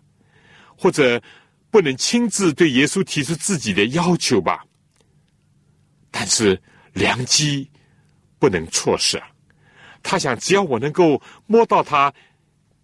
[0.76, 1.22] 或者
[1.70, 4.66] 不能亲自对耶稣提出自己的要求吧。
[6.10, 6.60] 但是
[6.92, 7.70] 良机
[8.38, 9.26] 不能错失啊！
[10.02, 12.12] 他想，只要我能够摸到他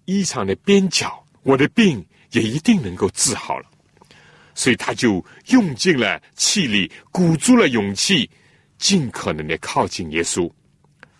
[0.07, 3.69] 衣裳的边角，我的病也一定能够治好了。
[4.59, 8.29] 所以他就用尽了气力，鼓足了勇气，
[8.77, 10.53] 尽可能的靠近耶稣。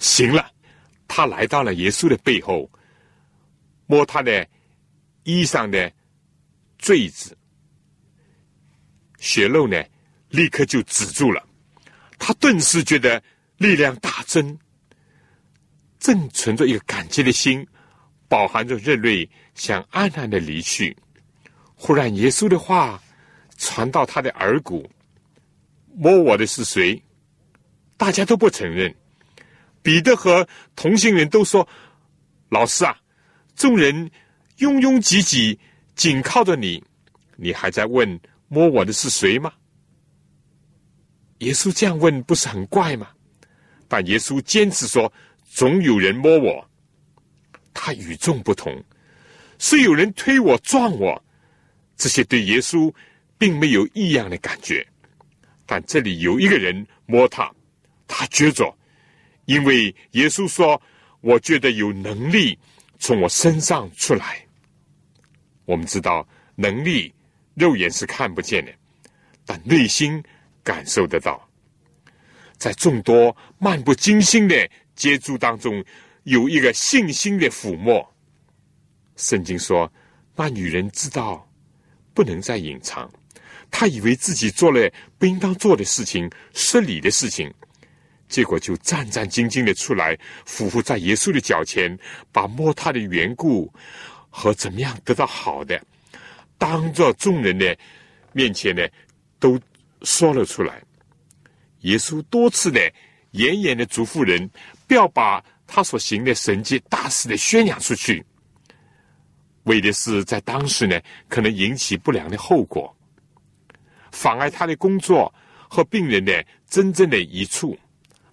[0.01, 0.51] 行了，
[1.07, 2.69] 他来到了耶稣的背后，
[3.87, 4.45] 摸他的
[5.23, 5.93] 衣裳的
[6.79, 7.39] 坠子，
[9.21, 9.81] 血漏呢，
[10.31, 11.47] 立刻就止住了。
[12.19, 13.23] 他顿时觉得
[13.59, 14.59] 力量大增，
[16.01, 17.65] 正存着一个感激的心，
[18.27, 20.97] 饱含着热泪，想暗暗的离去。
[21.77, 23.01] 忽然，耶稣的话
[23.59, 24.89] 传到他的耳骨
[25.95, 27.01] ：“摸我的是谁？”
[27.99, 28.95] 大家都不承认。
[29.83, 31.69] 彼得和同行人都说
[32.49, 32.97] ：“老师啊，
[33.55, 34.11] 众人
[34.59, 35.59] 拥拥挤挤，
[35.95, 36.83] 紧靠着你，
[37.37, 38.19] 你还在问
[38.49, 39.53] 摸我的是谁吗？”
[41.39, 43.09] 耶稣这样问不是很怪吗？
[43.87, 45.13] 但耶稣坚持说
[45.51, 46.69] ：“总有人摸我。”
[47.73, 48.85] 他与众不同，
[49.59, 51.25] 是有人推我、撞我，
[51.97, 52.93] 这些对耶稣
[53.39, 54.87] 并没有异样的感觉。
[55.65, 57.51] 但这里有一个人摸他，
[58.07, 58.77] 他觉着，
[59.47, 60.81] 因为耶稣说
[61.23, 62.59] ：“我觉得有能力
[62.99, 64.45] 从我身上出来。”
[65.65, 67.15] 我们知道，能力
[67.55, 68.73] 肉眼是看不见的，
[69.47, 70.23] 但内心。
[70.65, 71.49] 感受得到，
[72.59, 75.83] 在众多漫不经心的接触当中，
[76.25, 78.07] 有一个信心的抚摸。
[79.17, 79.91] 圣经说，
[80.37, 81.51] 那女人知道
[82.13, 83.11] 不能再隐藏，
[83.71, 87.53] 他以为自己做了不应当做的事情、失礼的事情，
[88.29, 91.99] 结果就战战兢兢的出来，俯伏在耶稣的脚前，
[92.33, 93.73] 把摸他的缘故
[94.31, 95.81] 和怎么样得到好的，
[96.57, 97.77] 当着众人的
[98.33, 98.87] 面前呢，
[99.39, 99.61] 都。
[100.03, 100.81] 说了出来，
[101.81, 102.81] 耶稣多次的
[103.33, 104.49] 严严的嘱咐人，
[104.87, 108.25] 不要把他所行的神迹大肆的宣扬出去，
[109.65, 112.97] 为的是在当时呢，可能引起不良的后果，
[114.19, 115.33] 妨碍他的工作
[115.69, 117.79] 和病人的真正的一处。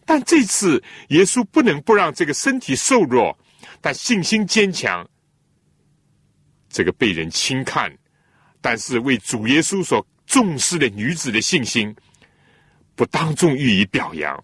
[0.05, 3.37] 但这次耶稣不能不让这个身体瘦弱
[3.81, 5.07] 但信心坚强，
[6.69, 7.95] 这个被人轻看，
[8.61, 10.05] 但是为主耶稣所。
[10.27, 11.95] 重视的女子的信心，
[12.95, 14.43] 不当众予以表扬，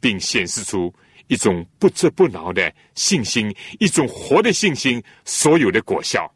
[0.00, 0.90] 并显示出
[1.26, 6.26] 一种不折不挠的信心，一种活的信心所有的果效。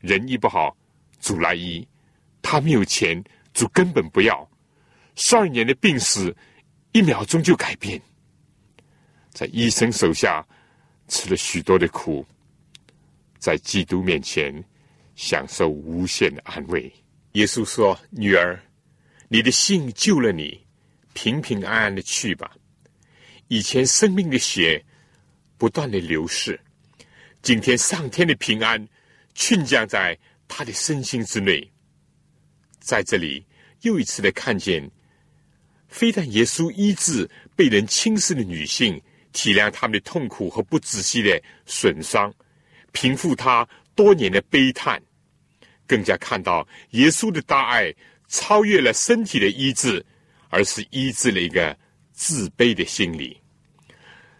[0.00, 0.76] 人医不好，
[1.20, 1.86] 主来医；
[2.48, 3.20] 他没有钱，
[3.52, 4.48] 主根本不要。
[5.16, 6.32] 十二年的病史，
[6.92, 8.00] 一秒钟就改变。
[9.32, 10.46] 在医生手下
[11.08, 12.24] 吃了许多的苦，
[13.40, 14.54] 在基督面前
[15.16, 16.90] 享受无限的安慰。
[17.32, 18.62] 耶稣说：“女儿，
[19.26, 20.64] 你的信救了你，
[21.14, 22.52] 平平安安的去吧。
[23.48, 24.80] 以前生命的血
[25.58, 26.60] 不断的流逝，
[27.42, 28.88] 今天上天的平安
[29.34, 31.68] 群降在他的身心之内。
[32.86, 33.44] 在这里
[33.80, 34.88] 又一次的看见，
[35.88, 42.32] 非但耶稣医治被人轻视的女性，体谅他们的痛苦和不仔细的损伤，
[42.92, 45.02] 平复她多年的悲叹，
[45.84, 47.92] 更加看到耶稣的大爱
[48.28, 50.04] 超越了身体的医治，
[50.48, 51.76] 而是医治了一个
[52.12, 53.36] 自卑的心理，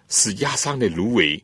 [0.09, 1.43] 使压伤的芦苇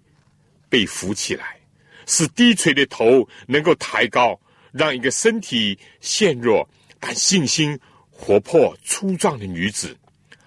[0.68, 1.58] 被扶起来，
[2.06, 6.68] 使低垂的头能够抬高，让一个身体陷弱。
[7.04, 7.76] 但信心
[8.08, 9.98] 活泼粗壮的女子，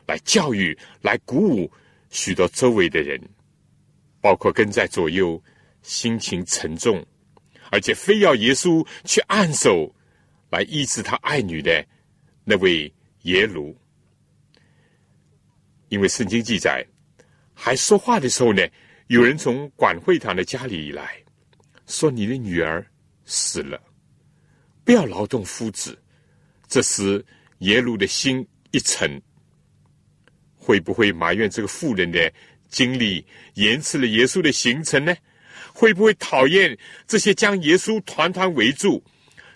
[0.07, 1.69] 来教育、来鼓舞
[2.09, 3.21] 许多周围的人，
[4.21, 5.43] 包括跟在左右、
[5.81, 7.05] 心情沉重，
[7.71, 9.93] 而且非要耶稣去按手
[10.49, 11.85] 来医治他爱女的
[12.45, 12.91] 那位
[13.23, 13.75] 耶鲁。
[15.89, 16.87] 因为圣经记载，
[17.53, 18.65] 还说话的时候呢，
[19.07, 21.21] 有人从管会堂的家里来
[21.85, 22.87] 说：“你的女儿
[23.25, 23.77] 死了，
[24.85, 26.01] 不要劳动夫子。”
[26.75, 27.25] 这时，
[27.59, 29.21] 耶路的心一沉，
[30.57, 32.29] 会不会埋怨这个妇人的
[32.67, 35.15] 经历延迟了耶稣的行程呢？
[35.73, 39.01] 会不会讨厌这些将耶稣团团围住，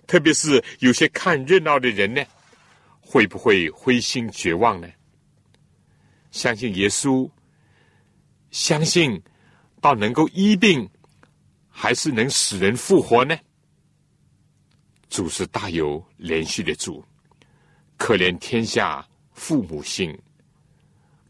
[0.08, 2.24] 特别是有些看热闹的人呢？
[3.02, 4.88] 会不会灰心绝望呢？
[6.32, 7.30] 相信耶稣，
[8.50, 9.22] 相信
[9.82, 10.90] 到能够医病，
[11.68, 13.38] 还是能使人复活呢？
[15.10, 17.04] 主是大有连续的主，
[18.00, 20.18] 可怜天下父母心，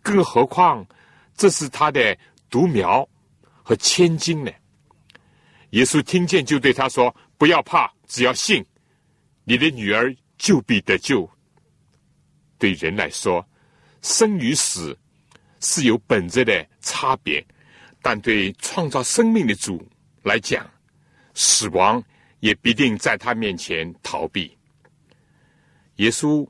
[0.01, 0.87] 更何况
[1.35, 2.17] 这是他的
[2.49, 3.05] 独苗
[3.61, 4.51] 和千金呢？
[5.71, 8.65] 耶稣听见就对他说：“不要怕，只要信，
[9.43, 11.29] 你的女儿就必得救。”
[12.57, 13.45] 对人来说，
[14.01, 14.97] 生与死
[15.59, 17.45] 是有本质的差别，
[18.01, 19.85] 但对创造生命的主
[20.23, 20.65] 来讲，
[21.33, 22.01] 死亡。
[22.41, 24.57] 也必定在他面前逃避。
[25.97, 26.47] 耶稣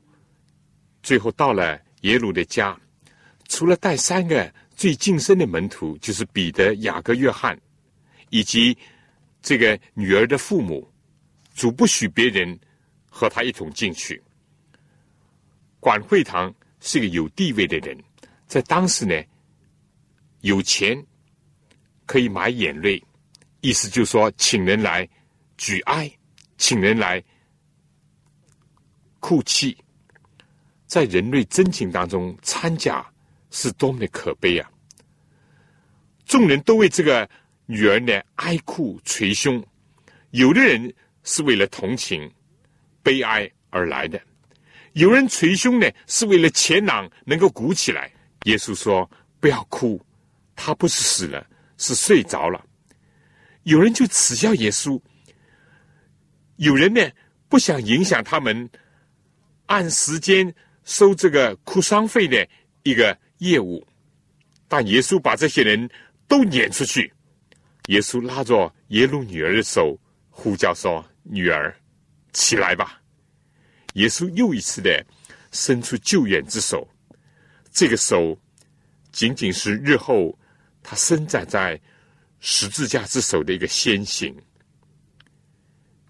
[1.02, 2.78] 最后到了耶鲁的家，
[3.48, 7.58] 除了带三个最近身的门徒，就是彼得、雅各、约翰，
[8.30, 8.76] 以及
[9.42, 10.90] 这个女儿的父母，
[11.54, 12.58] 主不许别人
[13.08, 14.22] 和他一同进去。
[15.78, 17.96] 管会堂是个有地位的人，
[18.46, 19.14] 在当时呢，
[20.40, 21.02] 有钱
[22.06, 23.02] 可以买眼泪，
[23.60, 25.08] 意思就是说，请人来。
[25.62, 26.10] 举哀，
[26.56, 27.22] 请人来
[29.18, 29.76] 哭泣，
[30.90, 33.06] 在人类真情当中参加，
[33.52, 34.68] 是多么的可悲啊！
[36.26, 37.30] 众人都为这个
[37.66, 39.64] 女儿呢哀哭捶胸，
[40.32, 42.28] 有的人是为了同情、
[43.04, 44.20] 悲哀而来的，
[44.94, 48.10] 有人捶胸呢是为了前囊能够鼓起来。
[48.46, 50.04] 耶稣说：“不要哭，
[50.56, 51.46] 他不是死了，
[51.78, 52.66] 是睡着了。”
[53.62, 55.00] 有人就耻笑耶稣。
[56.56, 57.00] 有人呢
[57.48, 58.68] 不想影响他们
[59.66, 60.52] 按时间
[60.90, 62.46] 收这个哭丧费的
[62.82, 63.86] 一个业务，
[64.66, 65.88] 但耶稣把这些人
[66.26, 67.12] 都撵出去。
[67.86, 69.96] 耶稣拉着耶路女儿的手，
[70.28, 71.72] 呼叫说：“女儿，
[72.32, 73.00] 起来吧！”
[73.94, 75.06] 耶稣又一次的
[75.52, 76.88] 伸出救援之手，
[77.70, 78.36] 这个手
[79.12, 80.36] 仅仅是日后
[80.82, 81.80] 他伸展在
[82.40, 84.36] 十字架之手的一个先行。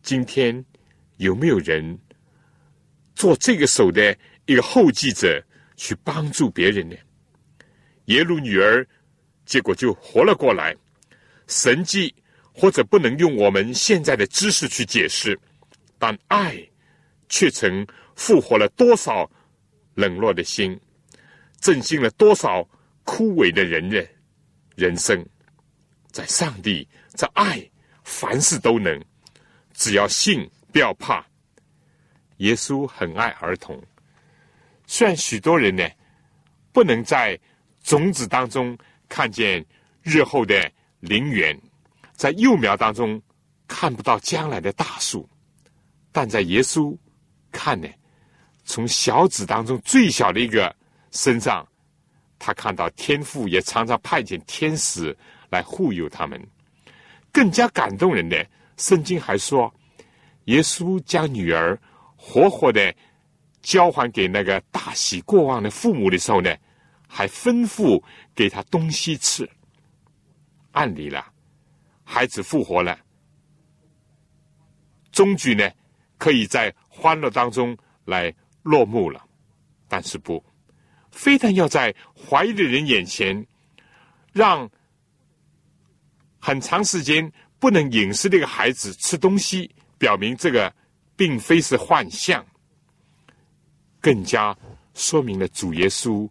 [0.03, 0.65] 今天
[1.19, 1.99] 有没有人
[3.15, 4.17] 做这个手的
[4.51, 5.41] 一个后继者，
[5.77, 6.97] 去帮助别人呢？
[8.07, 8.85] 耶路女儿
[9.47, 10.77] 结果就活了过来，
[11.47, 12.13] 神迹
[12.53, 15.39] 或者不能用我们现在的知识去解释，
[16.01, 16.61] 但爱
[17.29, 17.87] 却曾
[18.17, 19.31] 复活了多少
[19.95, 20.77] 冷落的心，
[21.61, 22.69] 振兴了多少
[23.05, 24.09] 枯萎的人人
[24.75, 25.25] 人生。
[26.11, 27.65] 在上帝，在爱，
[28.03, 29.01] 凡事都能。
[29.75, 31.25] 只要信，不要怕。
[32.39, 33.81] 耶稣很爱儿童，
[34.93, 35.89] 虽然许多人呢
[36.73, 37.39] 不能在
[37.85, 38.77] 种子当中
[39.09, 39.65] 看见
[40.03, 41.57] 日后的陵园，
[42.13, 43.23] 在幼苗当中
[43.69, 45.29] 看不到将来的大树，
[46.11, 46.93] 但在耶稣
[47.53, 47.89] 看呢，
[48.65, 50.75] 从小子当中最小的一个
[51.13, 51.65] 身上，
[52.37, 55.17] 他看到天父也常常派遣天使
[55.51, 56.45] 来护佑他们。
[57.31, 58.45] 更加感动人的。
[58.77, 59.73] 圣经还说，
[60.47, 61.79] 耶稣将女儿
[62.17, 62.93] 活活的
[63.63, 66.55] 交还给那个大喜过望的父母的时候呢，
[67.07, 68.03] 还吩咐
[68.35, 69.49] 给他东西吃。
[70.73, 71.27] 按理了，
[72.05, 72.99] 孩子复活了，
[75.13, 75.71] 终局呢
[76.19, 79.25] 可以在欢乐当中来落幕了。
[79.89, 80.45] 但是不，
[81.11, 83.47] 非但要在怀疑的人眼前，
[84.33, 84.71] 让
[86.39, 87.33] 很长时间。
[87.61, 90.75] 不能饮食这个孩子吃东西，表明这个
[91.15, 92.43] 并非是幻象，
[94.01, 94.57] 更加
[94.95, 96.29] 说明了主耶稣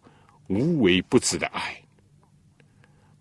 [0.48, 1.74] 无微不至的爱。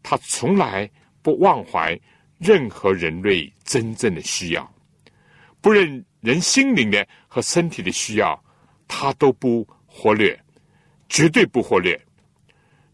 [0.04, 0.90] 他从来
[1.22, 2.00] 不忘怀
[2.38, 4.74] 任何人类真正的需要，
[5.62, 8.42] 不论人心灵的和身体的需要，
[8.88, 10.38] 他都不忽略，
[11.10, 12.00] 绝对不忽略。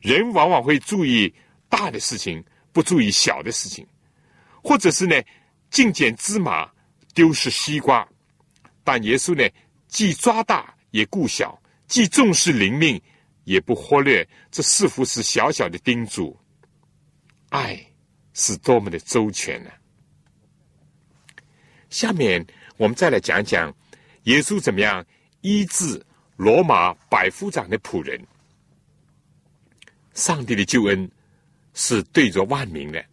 [0.01, 1.34] 人往往会注意
[1.70, 2.43] 大的事情，
[2.74, 3.88] 不注意小的事情，
[4.64, 5.16] 或者是呢，
[5.70, 6.70] 尽捡芝麻，
[7.14, 8.08] 丢失西瓜。
[8.84, 9.47] 但耶稣呢，
[9.88, 13.01] 既抓大也顾小，既重视灵命，
[13.43, 16.39] 也不忽略这似乎是小小的叮嘱。
[17.49, 17.77] 爱
[18.33, 19.69] 是多么的周全呢？
[21.89, 23.75] 下面我们再来讲讲
[24.23, 25.05] 耶稣怎么样
[25.41, 26.01] 医治
[26.37, 28.17] 罗马百夫长的仆人。
[30.13, 31.11] 上帝的救恩
[31.73, 33.03] 是对着万民的，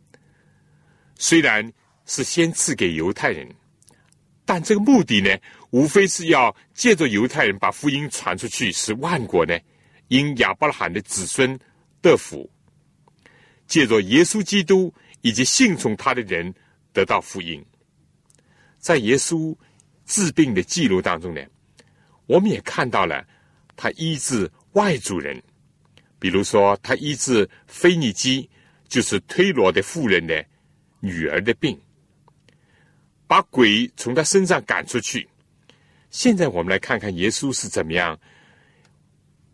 [1.16, 1.72] 虽然
[2.06, 3.52] 是先赐给犹太人，
[4.53, 5.34] 但这个目的呢，
[5.70, 9.59] 无非是要借着犹太人把福音传出去，使万国呢
[10.09, 11.59] 因亚伯拉罕的子孙
[12.03, 12.50] 得福。
[13.66, 14.92] 借着耶稣基督
[15.22, 16.55] 以及信从他的人
[16.92, 17.64] 得到福音，
[18.78, 19.57] 在耶稣
[20.05, 21.40] 治病的记录当中呢，
[22.26, 23.26] 我们也看到了
[23.74, 25.42] 他医治外族人，
[26.18, 28.50] 比如说他医治腓尼基，
[28.86, 30.44] 就是推罗的妇人的
[31.00, 31.80] 女儿的病，
[33.32, 35.26] 把鬼从他身上赶出去。
[36.10, 38.20] 现在我们来看看耶稣是怎么样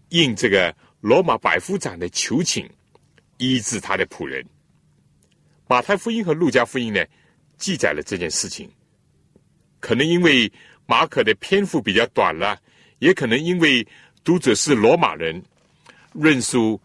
[0.09, 2.69] 应这个罗马百夫长的求请。
[3.37, 4.45] 医治他的仆人，
[5.69, 7.07] 马太福音和路加福音呢，
[7.57, 8.69] 记载了这件事情。
[9.79, 10.53] 可能因为
[10.85, 12.61] 马可的篇幅比较短了，
[12.99, 13.87] 也可能因为
[14.25, 15.41] 读者是罗马人，
[16.15, 16.83] 论述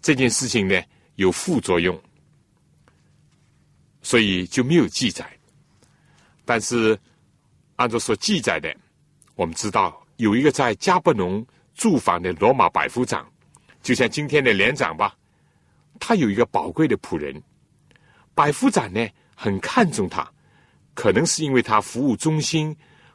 [0.00, 0.82] 这件事情呢
[1.16, 2.02] 有副作用，
[4.00, 5.37] 所以就没有记载。
[6.48, 6.98] 但是
[7.76, 8.74] 按照所记载的，
[9.34, 13.30] 我们知道有一个在加布农驻防的罗马百夫长。
[13.82, 15.14] 就像今天的连长吧，
[16.00, 17.42] 他有一个宝贵的仆人，
[18.34, 20.26] 百夫长呢很看重他，
[20.94, 22.74] 可能是因为他服务忠心，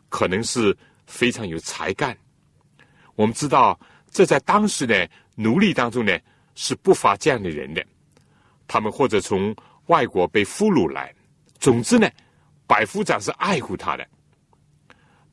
[0.09, 0.77] 可能是
[1.07, 2.15] 非常有才干。
[3.15, 3.79] 我们知道，
[4.11, 6.15] 这在当时的奴隶当中呢
[6.53, 7.83] 是不乏这样的人的，
[8.67, 9.55] 他们或者从
[9.87, 11.11] 外国被俘虏来，
[11.57, 12.07] 总之呢，
[12.67, 14.07] 百夫长是爱护他的。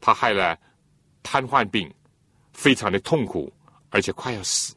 [0.00, 0.58] 他害了
[1.22, 1.92] 瘫痪病，
[2.52, 3.52] 非常的痛苦，
[3.90, 4.74] 而且快要死。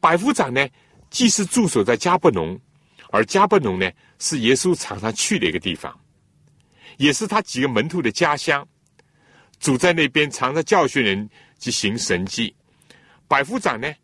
[0.00, 0.66] 百夫长呢，
[1.10, 2.58] 既是驻守在加布农，
[3.10, 5.94] 而加布农呢是耶稣常常去的一个地方，
[6.96, 8.66] 也是他几个门徒的家乡。
[9.60, 11.28] 主在那边常常教训人
[11.58, 12.54] 及行神迹。
[13.28, 13.94] 百夫长呢，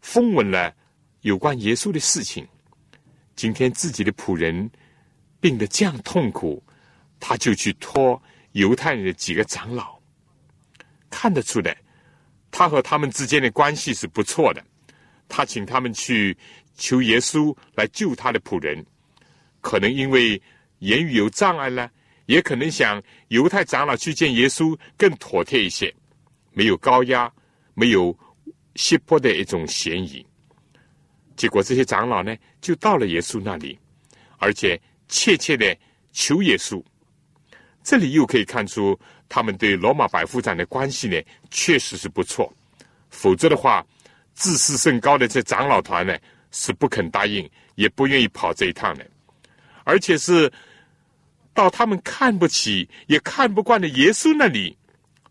[0.00, 0.72] 风闻了
[1.22, 2.46] 有关耶稣的事情。
[3.34, 4.70] 今天自己的仆人
[5.40, 6.62] 病得这样痛苦，
[7.24, 8.20] 他就去托
[8.50, 9.96] 犹太人的几个长老，
[11.08, 11.76] 看得出来，
[12.50, 14.62] 他和他们之间的关系是不错的。
[15.28, 16.36] 他请他们去
[16.76, 18.84] 求耶稣来救他的仆人，
[19.60, 20.42] 可能因为
[20.80, 21.88] 言语有障碍呢，
[22.26, 25.94] 也可能想犹太长老去见耶稣更妥帖一些，
[26.52, 27.32] 没有高压，
[27.74, 28.14] 没有
[28.74, 30.26] 胁迫的一种嫌疑。
[31.36, 33.78] 结果这些长老呢，就到了耶稣那里，
[34.38, 35.74] 而且切切的
[36.10, 36.82] 求耶稣。
[37.82, 41.20] 这里又可以看出他们对罗马百夫长的关系呢，
[41.50, 42.52] 确实是不错，
[43.10, 43.84] 否则的话。
[44.34, 46.18] 自视甚高的这长老团呢，
[46.52, 49.06] 是不肯答应，也不愿意跑这一趟的，
[49.84, 50.50] 而且是
[51.52, 54.74] 到他们看不起也看不惯的耶稣那里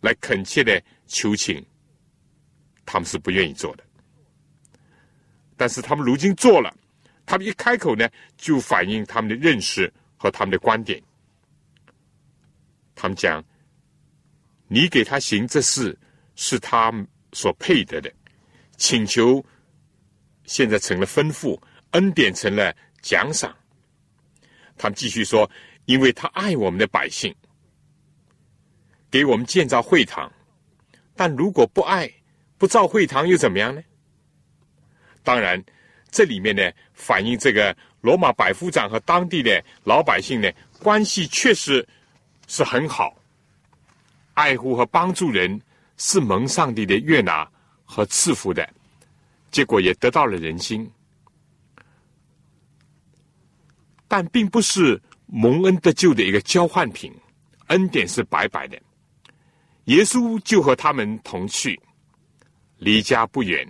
[0.01, 1.65] 来恳切的求情，
[2.85, 3.83] 他们是不愿意做的。
[5.57, 6.71] 但是他们如今做了，
[7.25, 11.01] 他们一开口呢，就反映他们的认识和他们的观点。
[12.95, 13.43] 他们讲
[14.67, 15.97] ：“你给他行这事，
[16.35, 16.93] 是他
[17.33, 18.11] 所配得的。”
[18.77, 19.45] 请求
[20.45, 21.61] 现在成了吩咐，
[21.91, 23.55] 恩典成了奖赏。
[24.75, 25.49] 他们继续说
[25.85, 27.35] ：“因为他爱我们的百姓，
[29.11, 30.31] 给我们建造会堂。
[31.15, 32.11] 但如果不爱，
[32.57, 33.83] 不造会堂又怎么样呢？”
[35.21, 35.63] 当然，
[36.09, 41.87] 这里面呢，反映这个罗马百夫长和当地的老百姓呢，关系确实
[42.51, 43.15] 是很好，
[44.33, 45.61] 爱护和帮助人
[45.95, 47.49] 是蒙上帝的悦纳。
[47.93, 48.65] 和赐福的
[49.51, 50.89] 结果也得到了人心，
[54.07, 57.13] 但并不是蒙恩得救的一个交换品，
[57.67, 58.81] 恩典是白白的。
[59.85, 61.77] 耶稣就和他们同去，
[62.77, 63.69] 离家不远。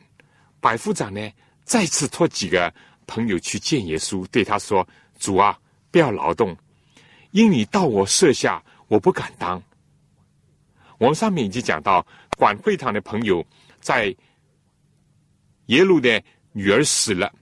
[0.59, 1.31] 百夫长呢，
[1.63, 2.71] 再次托几个
[3.07, 5.59] 朋友去见耶稣，对他说：“主啊，
[5.89, 6.55] 不要劳动，
[7.31, 9.63] 因你到我舍下，我不敢当。
[10.97, 12.05] 我们上面已经讲到，
[12.37, 13.45] 管会堂的朋友
[13.79, 14.13] 在
[15.67, 16.21] 耶路的
[16.51, 17.33] 女儿死了，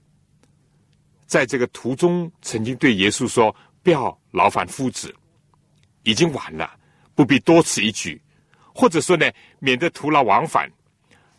[1.26, 5.12] 在这个途中曾经对耶稣说：“不要劳烦夫子，
[6.04, 6.78] 已经晚了，
[7.16, 8.22] 不必多此一举。”
[8.72, 9.28] 或者说呢，
[9.58, 10.70] 免得徒劳往返。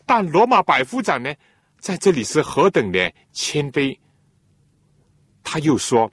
[0.06, 1.34] 但罗马百夫长呢，
[1.80, 3.98] 在这里是何等的谦卑。
[5.42, 6.12] 他又说：“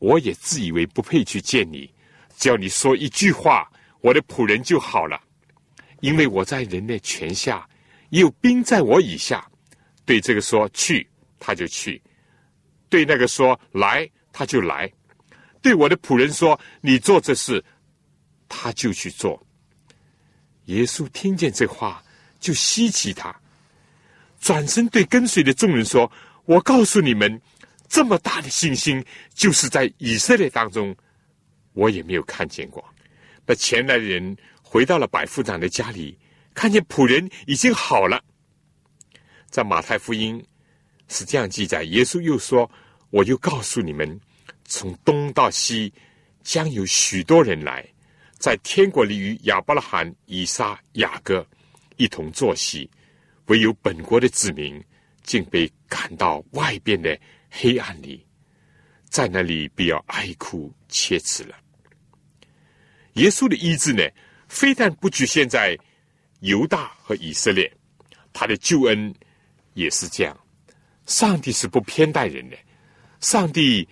[0.00, 1.92] 我也自以为不配去见你，
[2.36, 3.70] 只要你说一句话。”
[4.02, 5.20] 我的仆人就好了，
[5.98, 7.68] 因为我在人的权下，
[8.10, 9.44] 也有兵在我以下。
[10.04, 11.04] 对这个说去，
[11.40, 12.00] 他就去；
[12.88, 14.86] 对那个说来，他就来；
[15.60, 17.64] 对我的仆人说你做这事，
[18.48, 19.44] 他就去做。
[20.66, 22.00] 耶稣听见这话，
[22.38, 23.34] 就稀奇他，
[24.38, 26.08] 转身对跟随的众人说
[26.46, 27.40] ：“我告诉你们，
[27.88, 30.94] 这么大的信心，就是在以色列当中，
[31.76, 32.84] 我也没有看见过。”
[33.46, 36.18] 那前来的人回到了百夫长的家里，
[36.52, 38.20] 看见仆人已经好了。
[39.48, 40.44] 在马太福音
[41.06, 42.68] 是这样记载：耶稣又说
[43.10, 44.20] ：“我就告诉你们，
[44.64, 45.92] 从东到西
[46.42, 47.86] 将有许多人来，
[48.36, 51.46] 在天国里与亚伯拉罕、以撒、雅各
[51.96, 52.90] 一同坐席；
[53.46, 54.82] 唯有本国的子民，
[55.22, 57.16] 竟被赶到外边的
[57.48, 58.26] 黑暗里，
[59.08, 61.56] 在那里必要哀哭切齿了。”
[63.16, 64.02] 耶稣的医治呢，
[64.46, 65.76] 非但不局限在
[66.40, 67.70] 犹大和以色列，
[68.32, 69.14] 他的救恩
[69.72, 70.38] 也是这样。
[71.06, 72.56] 上帝是不偏待人的，
[73.20, 73.88] 上帝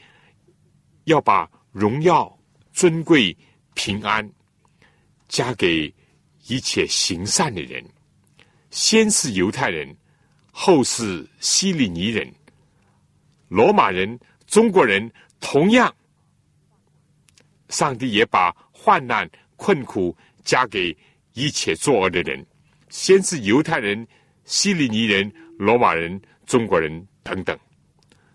[1.04, 2.38] 要把荣耀、
[2.72, 3.34] 尊贵、
[3.72, 4.30] 平安
[5.26, 5.92] 加给
[6.46, 7.82] 一切行善的人。
[8.70, 9.96] 先是犹太人，
[10.50, 12.30] 后是希利尼人、
[13.48, 15.10] 罗马人、中国人，
[15.40, 15.94] 同样，
[17.70, 18.54] 上帝也把。
[18.84, 19.26] 患难
[19.56, 20.14] 困苦
[20.44, 20.94] 加给
[21.32, 22.44] 一切作恶的人，
[22.90, 24.06] 先是犹太人、
[24.44, 27.58] 希利尼人、罗马人、中国人等等。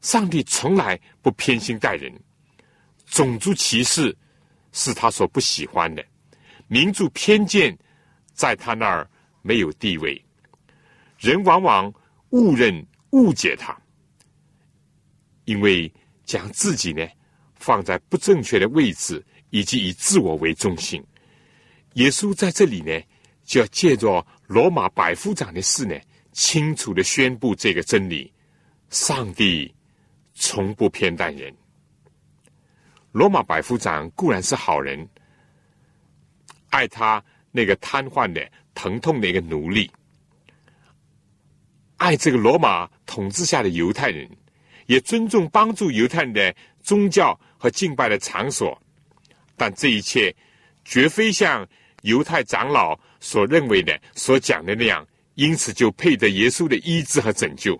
[0.02, 2.12] 上帝从来不偏心待人，
[3.06, 4.18] 种族歧视
[4.72, 6.04] 是他所不喜欢的，
[6.68, 7.78] 民族偏见
[8.34, 9.08] 在他那儿
[9.43, 10.20] 没有地位。
[11.20, 11.93] 人往往
[12.32, 13.80] 误认、误解他，
[15.45, 15.93] 因为
[16.26, 17.08] 将自己呢
[17.54, 19.24] 放在不正确的位置。
[19.50, 21.04] 以及以自我为中心，
[21.93, 23.02] 耶稣在这里呢，
[23.43, 25.95] 就要借着罗马百夫长的事呢，
[26.32, 28.32] 清楚的宣布这个真理：
[28.89, 29.74] 上帝
[30.34, 31.54] 从不偏待人。
[33.12, 35.08] 罗马百夫长固然是好人，
[36.70, 39.89] 爱他那个瘫痪的、疼痛的一个奴隶，
[41.97, 44.30] 爱这个罗马统治下的犹太人，
[44.86, 48.80] 也尊重帮助犹太人的宗教和敬拜的场所。
[49.60, 50.34] 但这一切
[50.86, 51.68] 绝非像
[52.03, 55.05] 犹太长老所认为的、所讲的那样，
[55.36, 57.78] 因此就配得耶稣的医治和拯救。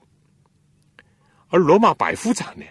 [1.48, 2.66] 而罗马百夫长呢，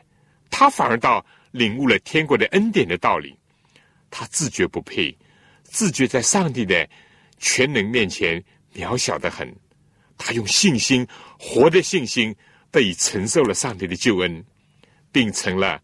[0.51, 3.35] 他反而倒领悟了天国的恩典的道理。
[4.11, 5.17] 他自觉不配，
[5.63, 6.89] 自觉在上帝的
[7.39, 8.43] 全能面前
[8.75, 9.53] 渺小的很。
[10.17, 11.07] 他用信心
[11.39, 12.35] 活的信心，
[12.71, 14.45] 得以承受了上帝的救恩，
[15.11, 15.81] 并成了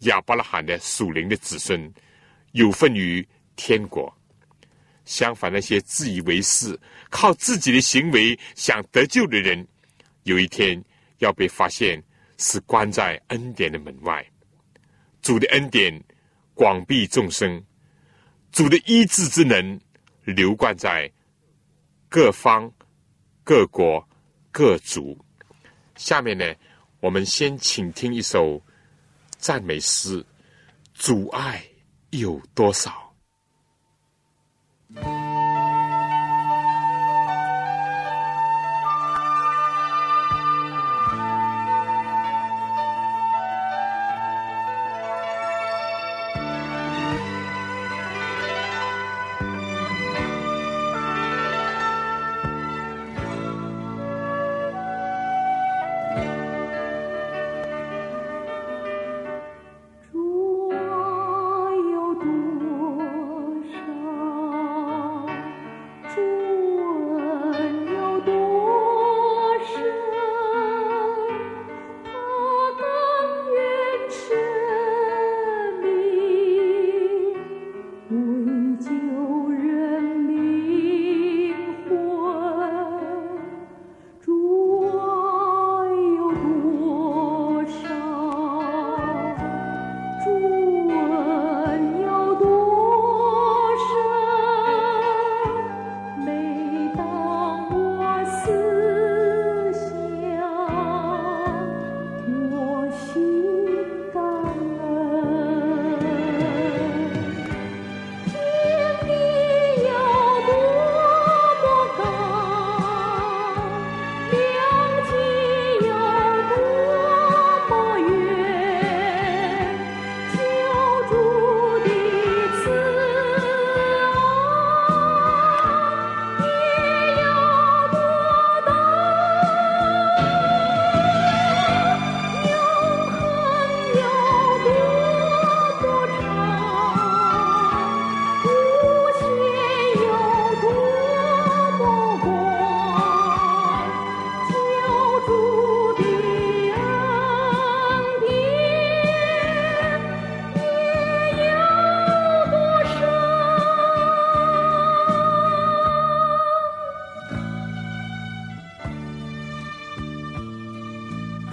[0.00, 1.92] 亚伯拉罕的属灵的子孙。
[2.56, 4.10] 有份于天国。
[5.04, 6.78] 相反，那些自以为是、
[7.10, 9.64] 靠自己的行为想得救的人，
[10.24, 10.82] 有一天
[11.18, 12.02] 要被发现
[12.38, 14.26] 是关在恩典的门外。
[15.20, 16.02] 主的恩典
[16.54, 17.62] 广庇众生，
[18.50, 19.78] 主的医治之能
[20.24, 21.10] 流贯在
[22.08, 22.72] 各方、
[23.44, 24.02] 各国、
[24.50, 25.16] 各族。
[25.94, 26.44] 下面呢，
[27.00, 28.60] 我们先请听一首
[29.36, 30.24] 赞美诗：
[30.94, 31.62] 主爱。
[32.18, 33.05] 有多少？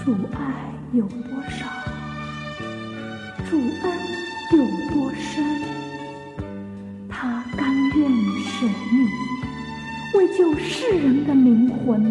[0.03, 0.37] 主爱
[0.91, 1.65] 有多少，
[3.49, 3.83] 主恩
[4.51, 4.57] 有
[4.93, 5.41] 多深，
[7.07, 8.11] 他甘愿
[8.43, 9.07] 舍命
[10.15, 12.01] 为救世人的灵魂。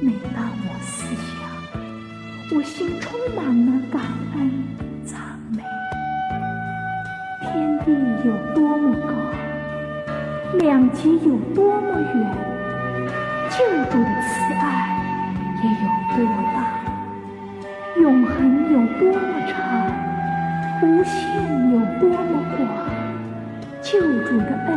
[0.00, 4.02] 每当我思想，我心充满了感
[4.34, 4.50] 恩
[5.04, 5.62] 赞美。
[7.42, 7.92] 天地
[8.26, 12.36] 有多么高，两极有多么远，
[13.50, 14.83] 救主的慈爱。
[15.64, 15.70] 有
[16.16, 16.18] 多
[16.52, 16.56] 大，
[18.00, 18.32] 永恒
[18.70, 19.52] 有多么长，
[20.82, 21.14] 无限
[21.72, 22.60] 有多么广，
[23.80, 24.68] 救主的恩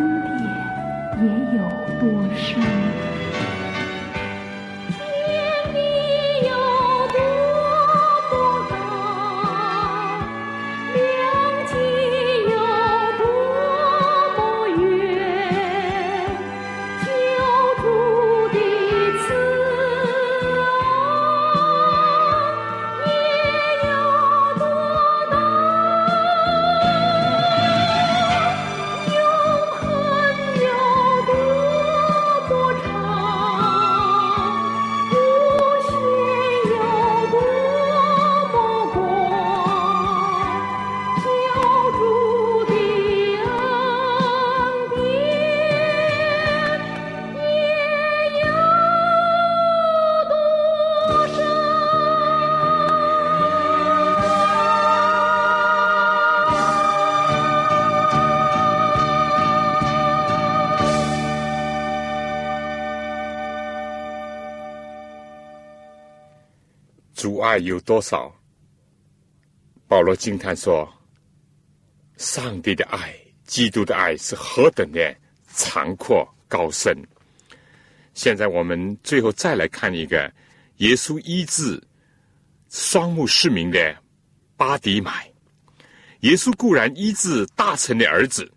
[67.28, 68.34] 主爱有多少？
[69.86, 70.88] 保罗惊叹说
[72.16, 73.14] ：“上帝的爱，
[73.44, 75.14] 基督的爱是何等的
[75.54, 76.98] 长阔高深。”
[78.16, 80.34] 现在我们最后再来看一个
[80.78, 81.86] 耶稣医治
[82.70, 84.02] 双目失明的
[84.56, 85.30] 巴迪买。
[86.22, 88.50] 耶稣固然医治大臣的儿子，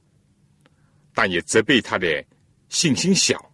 [1.12, 2.25] 但也责备他的
[2.68, 3.51] 信心小，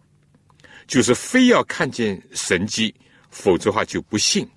[0.85, 2.93] 就是非要看见神迹，
[3.31, 4.47] 否则的话就不信。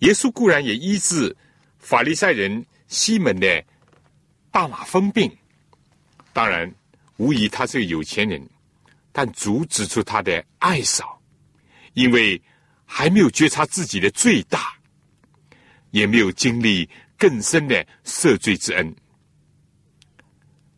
[0.00, 1.36] 耶稣固然也医治
[1.78, 3.64] 法利赛人西门的
[4.50, 5.30] 大马疯病，
[6.32, 6.72] 当然
[7.16, 8.48] 无疑他是个有钱人，
[9.12, 11.20] 但主指出他的爱少，
[11.94, 12.40] 因为
[12.84, 14.72] 还没有觉察自己的罪大，
[15.90, 16.88] 也没有经历
[17.18, 18.94] 更深的赦罪之恩。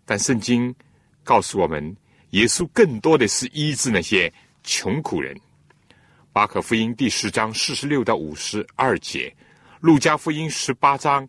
[0.06, 0.74] 但圣经
[1.22, 1.94] 告诉我们，
[2.30, 4.32] 耶稣更多的是医治那些
[4.64, 5.38] 穷苦人。
[6.32, 9.34] 马可福音第十章四十六到五十二节，
[9.80, 11.28] 路加福音十八章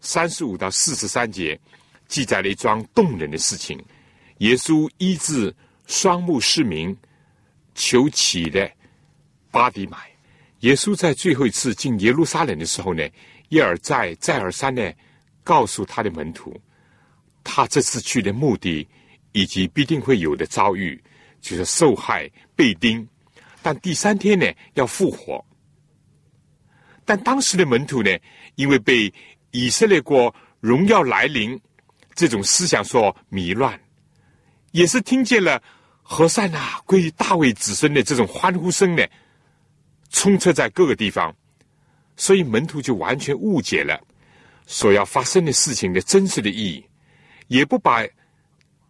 [0.00, 1.58] 三十五到四十三节，
[2.08, 3.80] 记载了一桩动人的事情：
[4.38, 5.54] 耶稣医治
[5.86, 6.94] 双目失明、
[7.76, 8.68] 求乞的
[9.52, 9.96] 巴迪买。
[10.60, 13.08] 耶稣在最后一次进耶路撒冷的时候呢，
[13.48, 14.92] 一而再、再而三的
[15.44, 16.60] 告诉他的门徒，
[17.44, 18.86] 他这次去的目的
[19.30, 21.00] 以及必定会有的遭遇，
[21.40, 23.08] 就是受害、被钉。
[23.66, 25.44] 但第三天呢，要复活。
[27.04, 28.16] 但当时的门徒呢，
[28.54, 29.12] 因为被
[29.50, 31.60] 以色列国荣耀来临
[32.14, 33.76] 这种思想所迷乱，
[34.70, 35.60] 也是听见了
[36.00, 39.04] 和善呐归于大卫子孙的这种欢呼声呢，
[40.10, 41.34] 充斥在各个地方，
[42.16, 44.00] 所以门徒就完全误解了
[44.64, 46.86] 所要发生的事情的真实的意义，
[47.48, 48.06] 也不把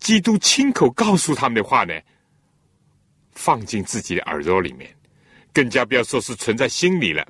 [0.01, 1.99] 基督亲口告诉他们的话呢。
[3.37, 4.93] 放进自己的耳朵里面，
[5.53, 7.25] 更加不要说是存在心里了。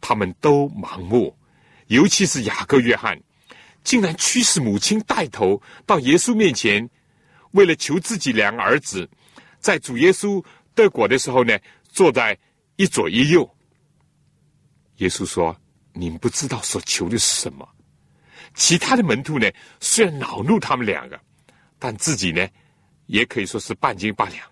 [0.00, 1.32] 他们都盲目，
[1.86, 3.16] 尤其是雅各、约翰，
[3.84, 6.90] 竟然驱使母亲带头到耶稣面前，
[7.52, 9.08] 为了求自己两个儿子，
[9.60, 10.44] 在主耶稣
[10.74, 11.56] 得果的时候呢，
[11.88, 12.36] 坐在
[12.76, 13.48] 一左一右。
[14.96, 15.56] 耶稣说
[15.94, 17.68] ：“你们不知道所求的是什么。”
[18.54, 19.48] 其他的门徒呢，
[19.78, 21.20] 虽然恼怒他们两个，
[21.78, 22.48] 但自己呢，
[23.06, 24.44] 也可以说是半斤八两。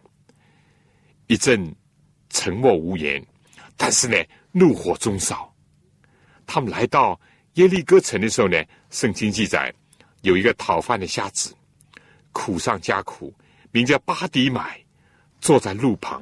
[1.31, 1.72] 一阵
[2.28, 3.24] 沉默无言，
[3.76, 4.16] 但是呢，
[4.51, 5.49] 怒火中烧。
[6.45, 7.18] 他们来到
[7.53, 8.61] 耶利哥城的时候呢，
[8.91, 9.72] 圣经记载
[10.22, 11.55] 有一个讨饭的瞎子，
[12.33, 13.33] 苦上加苦，
[13.70, 14.85] 名叫巴迪买，
[15.41, 16.20] 坐在路旁。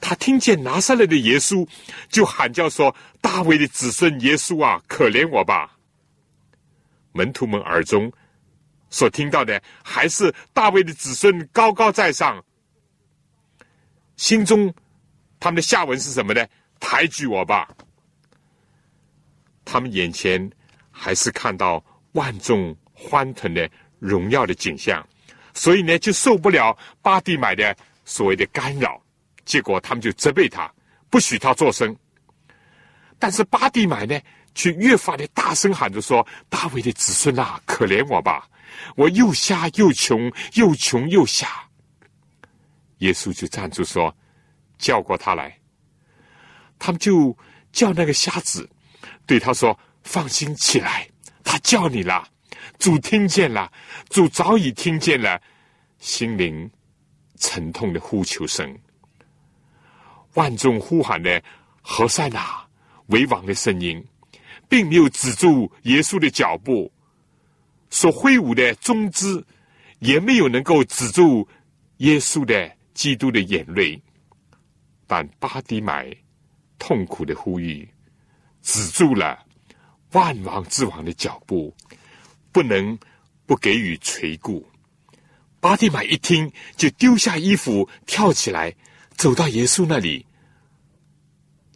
[0.00, 1.68] 他听见拿撒勒的耶稣，
[2.08, 5.76] 就喊叫说：“大卫的子孙耶稣啊，可怜我吧！”
[7.12, 8.10] 门徒们耳中
[8.88, 12.42] 所听到的，还是大卫的子孙高高在上。
[14.18, 14.74] 心中，
[15.40, 16.44] 他们的下文是什么呢？
[16.80, 17.68] 抬举我吧！
[19.64, 20.50] 他们眼前
[20.90, 25.06] 还是看到万众欢腾的荣耀的景象，
[25.54, 29.00] 所以呢，就受不了巴蒂买的所谓的干扰，
[29.44, 30.68] 结果他们就责备他，
[31.08, 31.96] 不许他作声。
[33.20, 34.20] 但是巴蒂买呢，
[34.52, 38.48] 却越发的大声喊着说：“大卫的子孙啊，可怜我吧！
[38.96, 41.46] 我又瞎又穷，又穷又瞎。”
[42.98, 44.14] 耶稣就站住说
[44.78, 45.58] ：“叫过他来。”
[46.78, 47.36] 他们就
[47.72, 48.68] 叫那个瞎子，
[49.26, 51.08] 对他说：“放心起来，
[51.42, 52.28] 他叫你了，
[52.78, 53.72] 主听见了，
[54.08, 55.40] 主早已听见了，
[55.98, 56.70] 心灵
[57.36, 58.78] 沉痛的呼求声，
[60.34, 61.42] 万众呼喊的
[61.82, 62.64] 何塞纳
[63.06, 64.04] 为王的声音，
[64.68, 66.92] 并没有止住耶稣的脚步，
[67.90, 69.44] 所挥舞的中枝
[69.98, 71.48] 也没有能够止住
[71.98, 74.02] 耶稣的基督的眼泪，
[75.06, 76.12] 但巴迪买。”
[76.80, 77.86] 痛苦的呼吁，
[78.62, 79.44] 止住了
[80.12, 81.74] 万王之王的脚步，
[82.52, 82.96] 不能
[83.46, 84.64] 不给予垂顾。
[85.58, 88.72] 巴蒂买一听，就丢下衣服，跳起来，
[89.16, 90.24] 走到耶稣那里。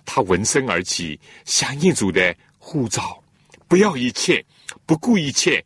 [0.05, 3.21] 他闻声而起，响应主的呼召，
[3.67, 4.45] 不要一切，
[4.87, 5.65] 不顾一切，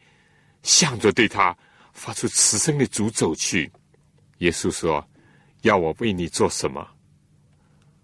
[0.63, 1.55] 向着对他
[1.93, 3.71] 发出慈声的主走去。
[4.39, 5.07] 耶稣说
[5.67, 6.89] ：“要我为你做什么？”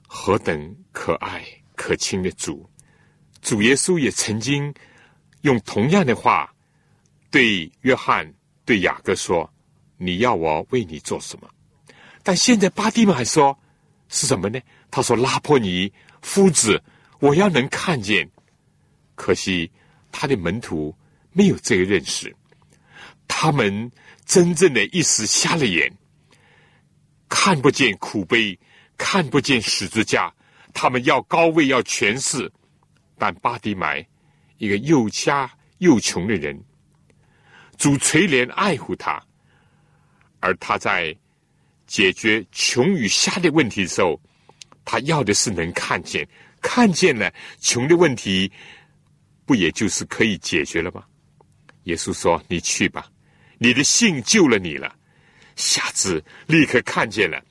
[0.07, 1.43] 何等可爱
[1.75, 2.69] 可亲的主！
[3.41, 4.73] 主耶稣也曾经
[5.41, 6.55] 用同样的话
[7.31, 8.33] 对约翰、
[8.65, 9.51] 对雅各说
[9.97, 11.49] ：“你要我为你做什么？”
[12.23, 13.59] 但现在巴蒂还说
[14.09, 14.61] ：“是什么呢？”
[14.93, 15.91] 他说：“拉破尼
[16.21, 16.81] 夫子，
[17.19, 18.31] 我要能看见。”
[19.17, 19.71] 可惜
[20.13, 20.95] 他的门徒
[21.33, 22.33] 没有这个认识，
[23.27, 23.91] 他们
[24.25, 25.93] 真正的一时瞎了眼，
[27.33, 28.59] 看不见苦悲。
[28.99, 30.33] 看不见十字架，
[30.73, 32.53] 他们要高位，要权势，
[33.19, 34.07] 但巴迪买
[34.59, 36.63] 一个又瞎又穷的人，
[37.77, 39.21] 主垂怜爱护他，
[40.39, 41.17] 而他在
[41.87, 44.21] 解决穷与瞎的问题的时候，
[44.85, 46.29] 他要的是能看见，
[46.61, 48.53] 看见了穷的问题，
[49.45, 51.03] 不也就是可以解决了吗？
[51.85, 53.11] 耶稣说：“你去吧，
[53.59, 54.95] 你的信救了你了。”
[55.57, 57.43] 瞎子立刻看见了。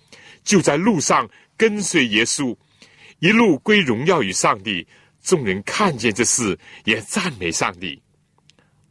[0.44, 2.56] 就在路上跟随耶稣，
[3.20, 4.88] 一路归荣耀与上帝。
[5.22, 8.02] 众人看见这事，也赞美上帝。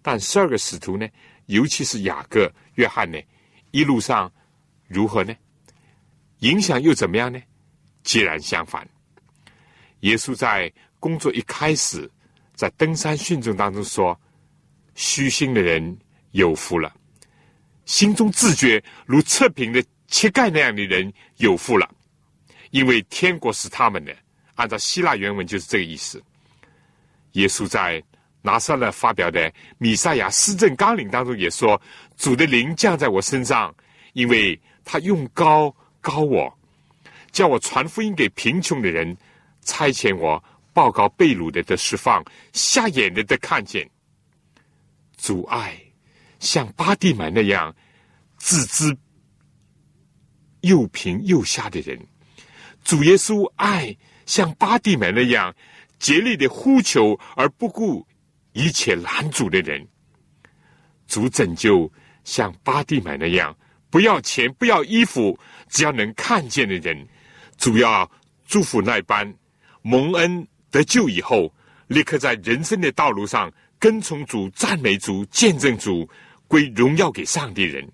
[0.01, 1.09] 但十二个使徒呢，
[1.47, 3.19] 尤其是雅各、约翰呢，
[3.73, 4.33] 一路上
[4.87, 5.35] 如何呢？
[6.39, 7.43] 影响又怎么样呢？
[8.05, 8.89] 截然相反。
[10.01, 12.09] 耶稣在工作一开始，
[12.55, 14.19] 在登山训众当中说
[14.95, 15.99] ：“虚心的人
[16.31, 16.95] 有福了，
[17.91, 21.89] 心中自觉如测评的。”乞丐那样的人有福了，
[22.73, 24.13] 因为天国是他们的。
[24.57, 26.21] 按照希腊原文就是这个意思。
[27.35, 28.03] 耶稣在
[28.43, 31.81] 拿撒勒发表的米赛亚施政纲领当中也说
[32.19, 33.73] ：“主的灵降在我身上，
[34.15, 36.53] 因为他用高高我，
[37.31, 39.17] 叫我传福音给贫穷的人，
[39.63, 42.21] 差遣我报告被掳的的释放，
[42.53, 43.89] 瞎眼的的看见。
[45.17, 45.81] 阻碍
[46.41, 47.73] 像巴蒂买那样
[48.37, 48.97] 自知。”
[50.63, 51.99] 又贫又瞎的人，
[52.85, 55.55] 主耶稣爱像巴蒂买那样
[55.99, 58.07] 竭力的呼求而不顾
[58.53, 59.89] 一切拦阻的人，
[61.07, 61.91] 主拯救
[62.25, 63.57] 像巴蒂买那样
[63.89, 65.39] 不要钱不要衣服
[65.71, 67.09] 只要能看见的人，
[67.57, 68.11] 主要
[68.47, 69.35] 祝福那般
[69.81, 71.51] 蒙恩得救以后
[71.87, 76.07] 立刻在人生的道路上跟从主赞美主见证主
[76.51, 77.89] 归荣耀给上帝人，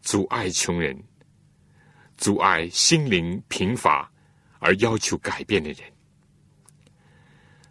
[0.00, 0.98] 阻碍穷人。
[2.16, 4.10] 阻碍心灵贫乏
[4.60, 5.80] 而要求改变的人。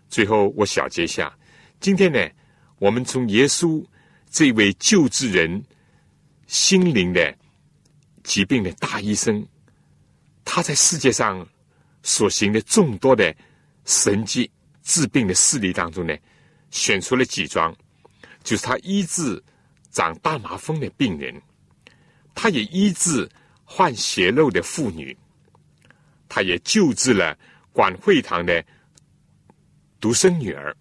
[0.07, 1.35] 最后，我小结一下，
[1.79, 2.19] 今天呢，
[2.77, 3.83] 我们从耶稣
[4.29, 5.63] 这位救治人
[6.45, 7.35] 心灵的
[8.23, 9.43] 疾病的大医生，
[10.45, 11.47] 他在世界上
[12.03, 13.35] 所行的众多的
[13.85, 14.49] 神迹
[14.83, 16.15] 治病的事例当中呢，
[16.69, 17.75] 选出了几桩，
[18.43, 19.43] 就是他医治
[19.91, 21.41] 长大麻风的病人，
[22.33, 23.29] 他也医治。
[23.71, 25.15] 患血漏的妇女，
[26.27, 27.37] 他也救治了
[27.71, 28.65] 管会堂的
[29.99, 30.75] 独生女儿，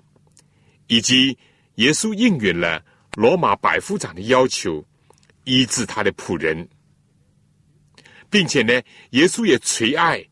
[0.86, 1.36] 以及
[1.74, 2.82] 耶稣应允了
[3.12, 4.82] 罗马百夫长的要求，
[5.44, 6.66] 医治他的仆人，
[8.30, 8.72] 并且呢，
[9.10, 10.26] 耶稣也垂爱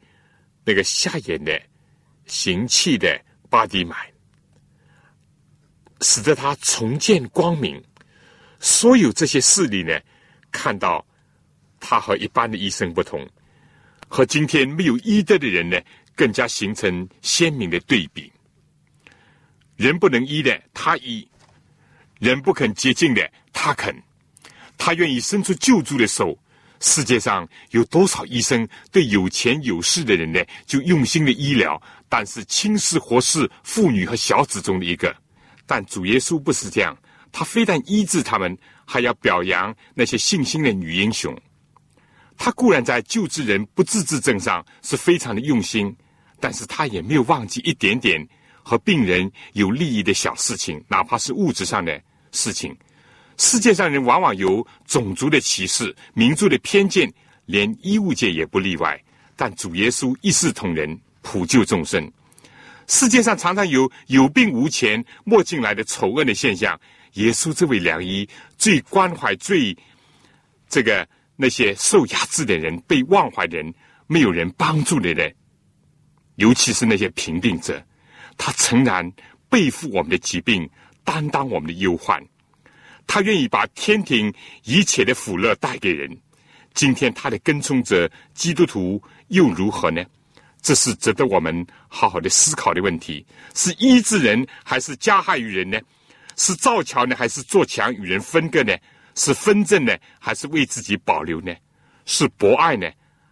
[0.64, 1.60] 那个瞎眼的
[2.24, 4.10] 行气的巴迪买，
[6.00, 7.84] 使得他重见光明。
[8.66, 9.96] 所有这些事例呢，
[10.50, 11.06] 看到。
[11.78, 13.24] 他和一般的医生不同，
[14.08, 15.78] 和今天没有医德的人呢，
[16.16, 18.32] 更加形成鲜明的对比。
[19.76, 21.28] 人不能医的，他医；
[22.18, 23.94] 人不肯接近的，他肯。
[24.78, 26.36] 他愿意伸出救助的手。
[26.80, 35.14] 世界上有多少医生对有钱有势的人呢，就用心的医疗，但是轻视活视妇女和小子中的一个。
[35.66, 36.96] 但主耶稣不是这样，
[37.38, 38.56] 他非但医治他们，
[38.86, 41.38] 还要表扬那些信心的女英雄。
[42.34, 45.94] 他固然在救治人不治之症上是非常的用心，
[46.40, 48.26] 但是他也没有忘记一点点
[48.62, 52.00] 和病人有利益的小事情，哪怕是物质上的
[52.32, 52.74] 事情。
[53.36, 57.12] 世界上人往往有种族的歧视、民族的偏见，
[57.44, 58.98] 连医务界也不例外。
[59.36, 62.10] 但主耶稣一视同仁，普救众生。
[62.86, 66.80] 世界上常常有有病无钱莫进来的丑恶的现象，
[67.16, 69.76] 耶稣这位良医最关怀、最
[70.68, 71.06] 这个
[71.36, 73.74] 那些受压制的人、被忘怀的人、
[74.06, 75.34] 没有人帮助的人，
[76.36, 77.82] 尤其是那些贫病者，
[78.36, 79.10] 他诚然
[79.48, 80.68] 背负我们的疾病，
[81.04, 82.22] 担当我们的忧患。
[83.06, 84.32] 他愿意把天庭
[84.64, 86.10] 一切的福乐带给人。
[86.74, 90.04] 今天他的跟从者基督徒又如何呢？
[90.60, 95.78] 这是值得我们好好的思考的问题：是医治人还是加害于人呢？
[96.36, 98.76] 是造桥呢还是做墙与人分割呢？
[99.14, 101.54] 是分赠呢还是为自己保留呢？
[102.04, 102.90] 是博爱呢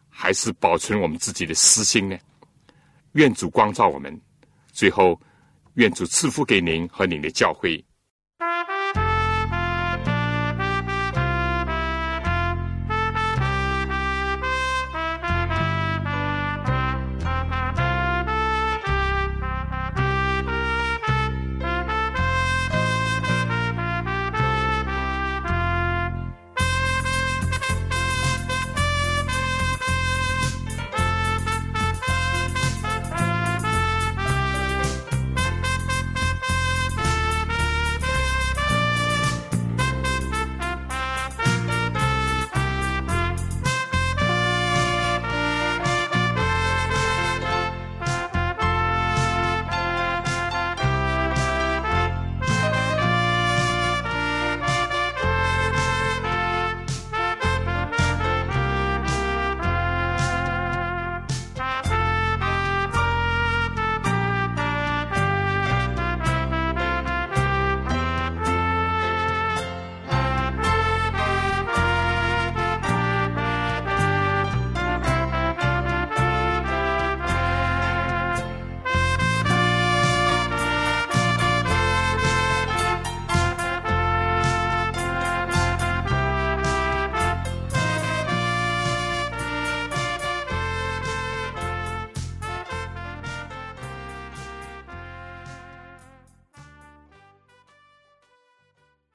[0.09, 2.19] 还是保存我们自己的私心呢？
[3.13, 4.21] 愿主光照我们。
[4.73, 5.21] 最后，
[5.75, 7.85] 愿主赐福给您和您的教会。